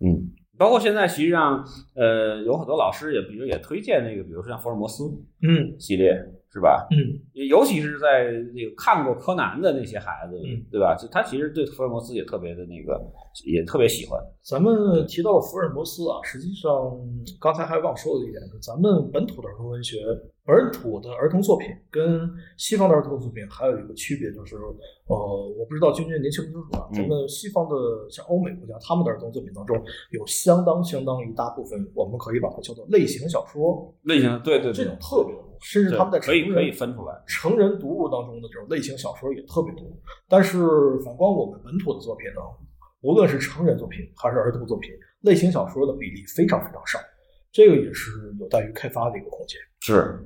[0.00, 1.64] 嗯，包括现在实际上，
[1.94, 5.04] 呃，有很多老师也，比如也推荐那个，比如说像福尔摩斯
[5.42, 5.74] 嗯。
[5.78, 6.12] 系列，
[6.56, 6.88] 是吧？
[6.90, 10.96] 嗯尤其是在那个看过柯南的那些孩子，嗯对吧？
[10.96, 12.98] 就他其实对福尔摩斯也特别的那个，
[13.44, 14.18] 也特别喜欢。
[14.42, 16.72] 咱们提到了福尔摩斯啊，实际上
[17.38, 19.98] 刚才还忘说了一点，是咱们本土的儿童文学、
[20.46, 22.26] 本土的儿童作品跟
[22.56, 25.14] 西方的儿童作品还有一个区别，就是呃，
[25.58, 26.88] 我不知道君君您清不清楚啊？
[26.92, 27.74] 嗯咱们西方的
[28.08, 29.76] 像欧美国家，他们的儿童作品当中
[30.10, 37.12] 有相当相当一大部分，我们可以把它叫做类型小说，类型对对对这种特别多，甚至他们在可以可以分出来。
[37.26, 39.84] 成人读物当中的这种类型小说也特别多，
[40.28, 40.60] 但是
[41.04, 42.40] 反观我们本土的作品呢，
[43.00, 44.92] 无论是成人作品还是儿童作品，
[45.22, 47.00] 类型小说的比例非常非常少，
[47.50, 49.58] 这个也是有待于开发的一个空间。
[49.80, 50.24] 是，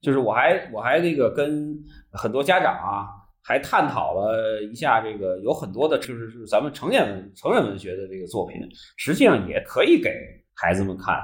[0.00, 1.76] 就是我还我还那个跟
[2.10, 3.08] 很多家长啊，
[3.42, 8.58] 还探讨了一下这个有很多的就是是咱们成年文成人文学的这个作品，
[8.96, 10.10] 实际上也可以给
[10.54, 11.14] 孩子们看，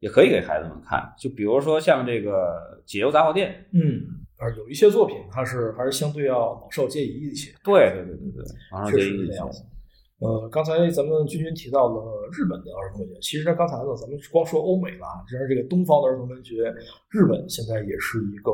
[0.00, 1.12] 也可以给孩子们看。
[1.18, 4.02] 就比如说像这个《解忧杂货店》，嗯，
[4.38, 9.62] 而有一些作品它是还是相对要老少皆宜一些，对对对对对，确实是这样子。
[10.20, 16.74] 呃，刚才咱们君君提到了日本的儿童文学，其实呢，刚才呢，咱们光说欧美了，其实这个东方的儿童文学，
[17.10, 18.50] 日本现在也是一个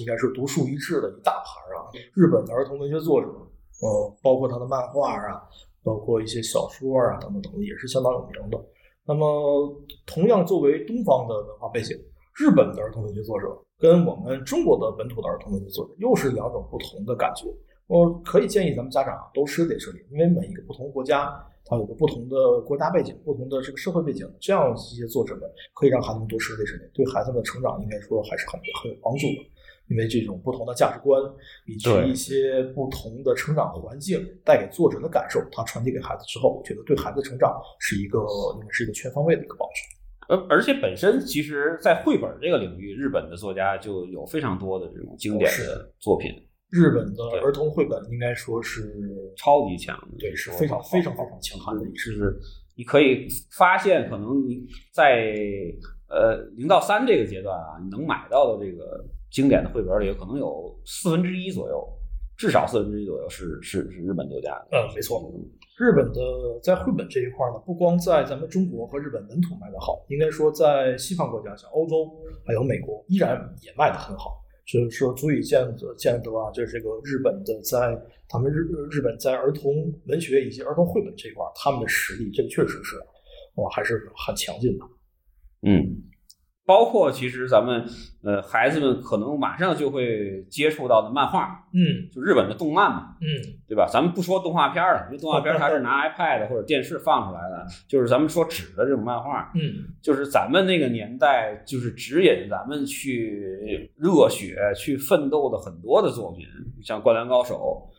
[0.00, 1.92] 应该是独树一帜的一大牌啊。
[2.14, 5.44] 日本的儿童文学作者，呃，包括他的漫画啊，
[5.82, 8.58] 包括一些小说啊等等等等，也是相当有名的。
[9.06, 9.70] 那么，
[10.06, 11.94] 同样作为东方的文化背景，
[12.34, 13.46] 日本的儿童文学作者
[13.78, 17.44] 跟我们中国的本土的儿童文学作者又是两种不同的感觉。
[17.86, 21.30] 我可以建议咱们家长啊都涉猎涉猎，因为每一个不同国家，
[21.66, 25.42] 它有个不同的国家背景、不同的这个社会背景，这样一些作者们
[25.74, 29.44] 可以让孩子们多涉猎涉猎，对孩子们的成长应该说还是很很有帮助的。
[29.88, 31.20] 因为这种不同的价值观
[31.66, 38.20] 以及一些不同的成长环境带给作者的感受，他传递给孩子之后，我觉得对孩子成长是一个
[38.54, 39.74] 应该是一个全方位的一个帮助。
[40.26, 46.30] 而而且本身其实，在绘本这个领域，日本的作家就有非常多的这种经典的作品，
[46.70, 48.90] 日本的儿童绘本应该说是
[49.36, 51.94] 超级强的，对是非常非常非常强悍的就。
[51.94, 52.34] 是
[52.74, 55.30] 你可以发现，可能你在
[56.08, 59.04] 呃零到三这个阶段啊，你能买到的这个
[59.34, 61.84] 经典的绘本里，可能有四分之一左右，
[62.36, 64.78] 至少四分之一左右是是是日本作家的。
[64.78, 65.28] 嗯，没错。
[65.76, 66.20] 日本的
[66.62, 72.08] 在绘本这一块呢，不光在咱们中国和日本本土卖得好，应该说在西方国家，像欧洲
[72.46, 74.40] 还有美国，依然也卖得很好。
[74.64, 82.96] 就是说，足以见得见得啊，就是这个日本的在他们日日本在儿童文学以及儿童绘本这一块，他们的实力，这个确实是
[83.56, 84.84] 哇，还是很强劲的。
[85.66, 86.00] 嗯，
[86.66, 87.84] 包括其实咱们
[88.22, 93.26] 呃孩子们可能马上就会接触到的漫画，嗯就日本的动漫嘛，嗯
[93.68, 93.86] 对吧？
[93.92, 106.46] 咱们不说动画片了，因为动画片它是拿 iPad 或者电视放出来的，就是咱们说纸的这种漫画，嗯就是咱们那个年代，就是指引咱们去热血、去奋斗的很多的作品，
[106.82, 107.90] 像《灌篮高手》，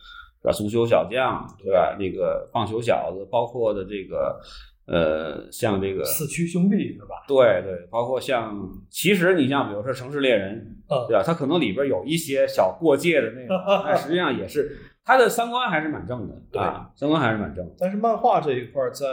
[0.42, 0.52] 对吧？
[0.52, 1.96] 足球小将，对吧？
[1.98, 4.40] 那个棒球小子，包括的这个
[4.86, 7.24] 呃，像这个四驱兄弟是吧？
[7.26, 8.56] 对对，包括像，
[8.88, 10.54] 其实你像比如说《城市猎人》，
[10.94, 11.22] 嗯对吧？
[11.26, 17.72] 它可能里边有一些小过界的那种，但实际上也是它的三观还是蛮正的，对啊，三观还是蛮正的。
[17.78, 19.06] 但是漫画这一块在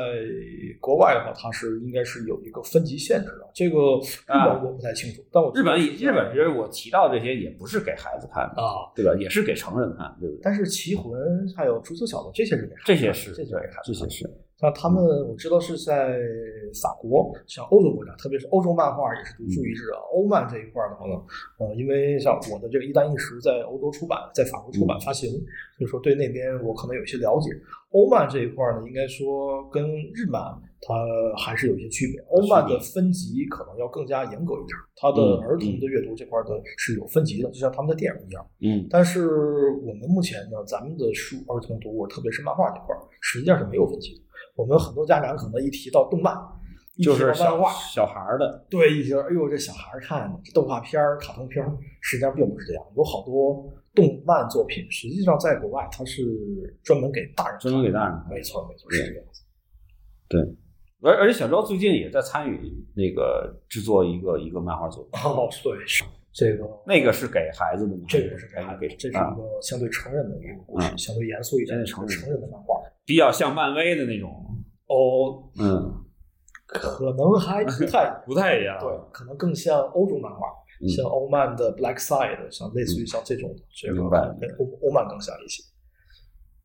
[0.80, 3.50] 国外的话，它是应该是有一个分级限制的。
[3.56, 9.16] 这个日啊本我不太清楚，但我日本日本其实我提到这些也不是给孩子看的，啊，对吧？
[9.20, 10.40] 也是给成人看，对不对？
[10.44, 11.12] 但是棋魂
[11.58, 14.30] 还有足球小子这些是给孩子这看的些是这些是这些是，
[14.64, 16.18] 像他们我知道是在
[16.82, 20.00] 法国，像欧洲国家，特别是欧洲漫画也是独树一帜啊。
[20.14, 21.20] 欧漫这一块儿的话呢，
[21.60, 25.30] 呃，因为像我的这个一单一时在欧洲出版，在法国出版发行，
[25.78, 27.52] 所以说对那边我可能有一些了解。
[27.92, 29.86] 欧漫这一块儿呢，应该说跟
[30.16, 30.42] 日漫
[30.82, 30.96] 它
[31.38, 32.20] 还是有一些区别。
[32.32, 38.48] 欧漫的分级可能要更加严格一点，它的嗯儿童的阅读这块儿的是有分级的，就像他们的电影一样。
[38.62, 44.22] 嗯但是我们目前呢，咱们的书儿童读物，特别是漫画这块儿，实际上是没有分级的。
[44.56, 46.36] 我们很多家长可能一提到动漫，
[47.04, 51.72] 就是小画，小孩儿的，对，一提哎呦这小孩儿看的这动画片儿、卡通片儿，
[52.02, 52.84] 实际上并不是这样。
[52.96, 56.22] 有好多动漫作品，实际上在国外它是
[56.84, 59.42] 专门给大人专门给大人看没错没错，是这样子。
[60.30, 60.42] 对
[61.02, 62.60] 而而且小昭最近也在参与
[62.96, 68.04] 那个制作一个一个漫画作品，哦，对，是这个那个是给孩子的吗？
[68.08, 72.80] 这个是还是给这是啊一个相对成人的一个故事，嗯相对严肃一点成人成人的漫画。
[73.06, 74.30] 比较像漫威的那种，
[74.88, 75.94] 哦，嗯，
[76.66, 78.78] 可能还不太 不太一样。
[78.80, 80.48] 对，可能更像欧洲漫画，
[80.82, 85.64] 嗯像欧漫的 Black Side，像类似于像这种，这个明白跟欧欧漫更像一些。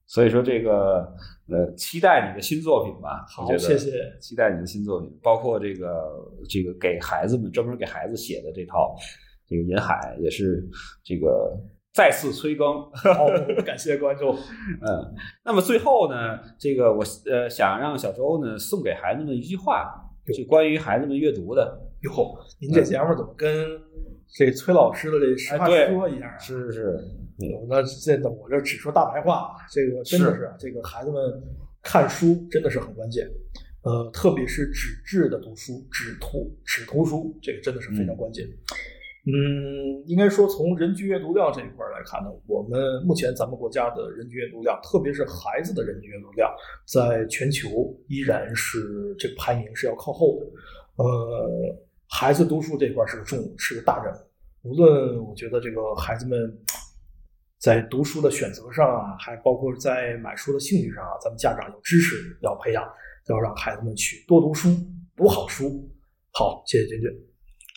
[0.07, 1.07] 所以说这个
[1.51, 3.27] 呃，期待你的新作品吧。
[3.29, 3.91] 好我觉得谢谢
[4.21, 6.03] 期待你的新作品，包括这个
[6.49, 8.97] 这个给孩子们专门给孩子写的这套
[9.47, 10.67] 这个《银海》，也是
[11.05, 11.55] 这个
[11.99, 12.67] 再次催更。
[12.93, 13.27] 好，
[13.67, 14.31] 感谢关注。
[14.31, 15.13] 嗯，
[15.45, 19.93] 那么最后呢，这个我呃想让小周呢送给孩子们一句话，
[20.33, 21.77] 就关于孩子们阅读的。
[22.03, 23.67] 哟，您这节目怎么跟
[24.29, 26.39] 这崔老师的这实话实说一样啊？
[26.39, 27.05] 是是是，
[27.69, 31.21] 那这我这只说大白话，这个真的是啊这个孩子们
[31.83, 33.29] 看书真的是很关键，
[33.83, 38.47] 呃，特别是纸质的读书、纸图、纸图书，这个真的是非常关键。
[38.47, 38.78] 嗯，
[39.31, 46.51] 嗯应该说从人均阅读量这一块来看呢，我们目前咱们国家的人均阅读量，特别是孩子的人均阅读量，
[46.87, 50.47] 在全球依然是这个排名是要靠后的。
[51.05, 51.77] 呃，
[52.09, 54.19] 孩子读书这块是个重是个大任务。
[54.63, 56.59] 无论我觉得这个孩子们
[57.59, 62.83] 在读书的选择上啊，还包括在买书的兴趣上啊，咱们家长要支持，要培养，
[63.29, 64.69] 要让孩子们去多读书，
[65.15, 65.87] 读好书。
[66.33, 67.11] 好，谢谢君君。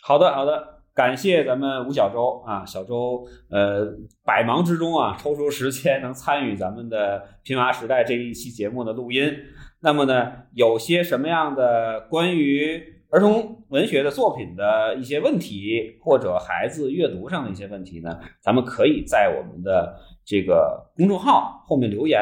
[0.02, 0.71] 好的好的。
[0.94, 9.34] 感谢咱们吴小周啊，小周呃百忙之中啊抽出时间能参与咱们的《平娃时代》这一期节目的录音。
[9.80, 22.20] 那么呢，有些什么样的关于儿童文学的作品的一些问题，或者孩子阅读上的一些问题呢，咱们可以在我们的这个公众号后面留言。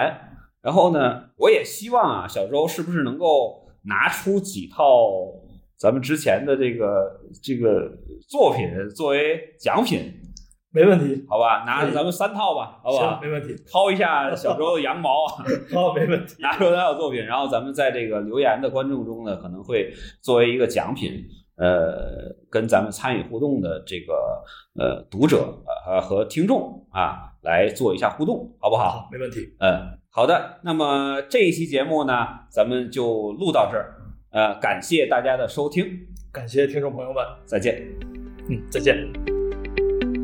[0.63, 4.85] 然后呢，我也希望啊，小周是不是能够拿出几套
[5.81, 7.91] 咱们之前的这个这个
[8.29, 10.13] 作品作为奖品，
[10.71, 11.65] 没问题，好吧？
[11.65, 13.19] 拿咱们三套吧，好不好，？
[13.23, 13.55] 没问题。
[13.65, 15.43] 薅一下小周的羊毛啊！
[15.73, 16.37] 好，没问题。
[16.41, 19.91] 拿出他的作品，然后咱们在这个留言的观众中呢，可能会
[20.21, 21.15] 作为一个奖品，
[21.57, 24.45] 呃，跟咱们参与互动的这个
[24.79, 28.91] 呃读者呃和听众啊来做一下互动，好不好？
[28.91, 29.57] 好，没问题。
[29.61, 30.61] 嗯，好的。
[30.63, 32.13] 那么这一期节目呢，
[32.51, 33.97] 咱们就录到这儿，
[34.33, 37.83] 呃，感谢大家的收听，感谢听众朋友们，再见。
[38.49, 38.97] 嗯，再见。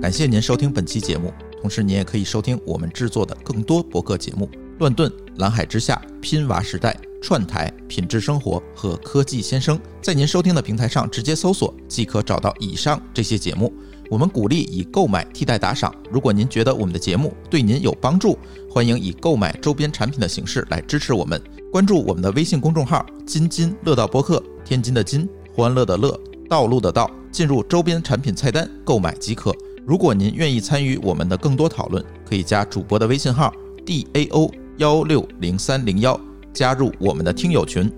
[0.00, 9.76] 感谢您收听本期节目，同时您也可以收听我们制作的更多博客节目：乱炖、蓝海之下、拼娃时代、串台、品质生活和科技先生。
[10.00, 13.74] 在您收听的平台上直接搜索即可找到以上这些节目。
[14.08, 15.92] 我们鼓励以购买替代打赏。
[16.12, 18.38] 如果您觉得我们的节目对您有帮助，
[18.70, 21.42] 欢迎以购买周边产品的形式来支持我们。
[21.76, 29.54] 关注我们的微信公众号“津津乐道播客”，天津的津，欢乐的乐，道路的道，进入周边产品菜单购买即可。
[29.84, 33.52] 如果您愿意参与我们的更多讨论，可以加主播的微信号
[33.84, 36.18] d a o 幺六零三零幺，
[36.50, 37.92] 加入我们的听友群。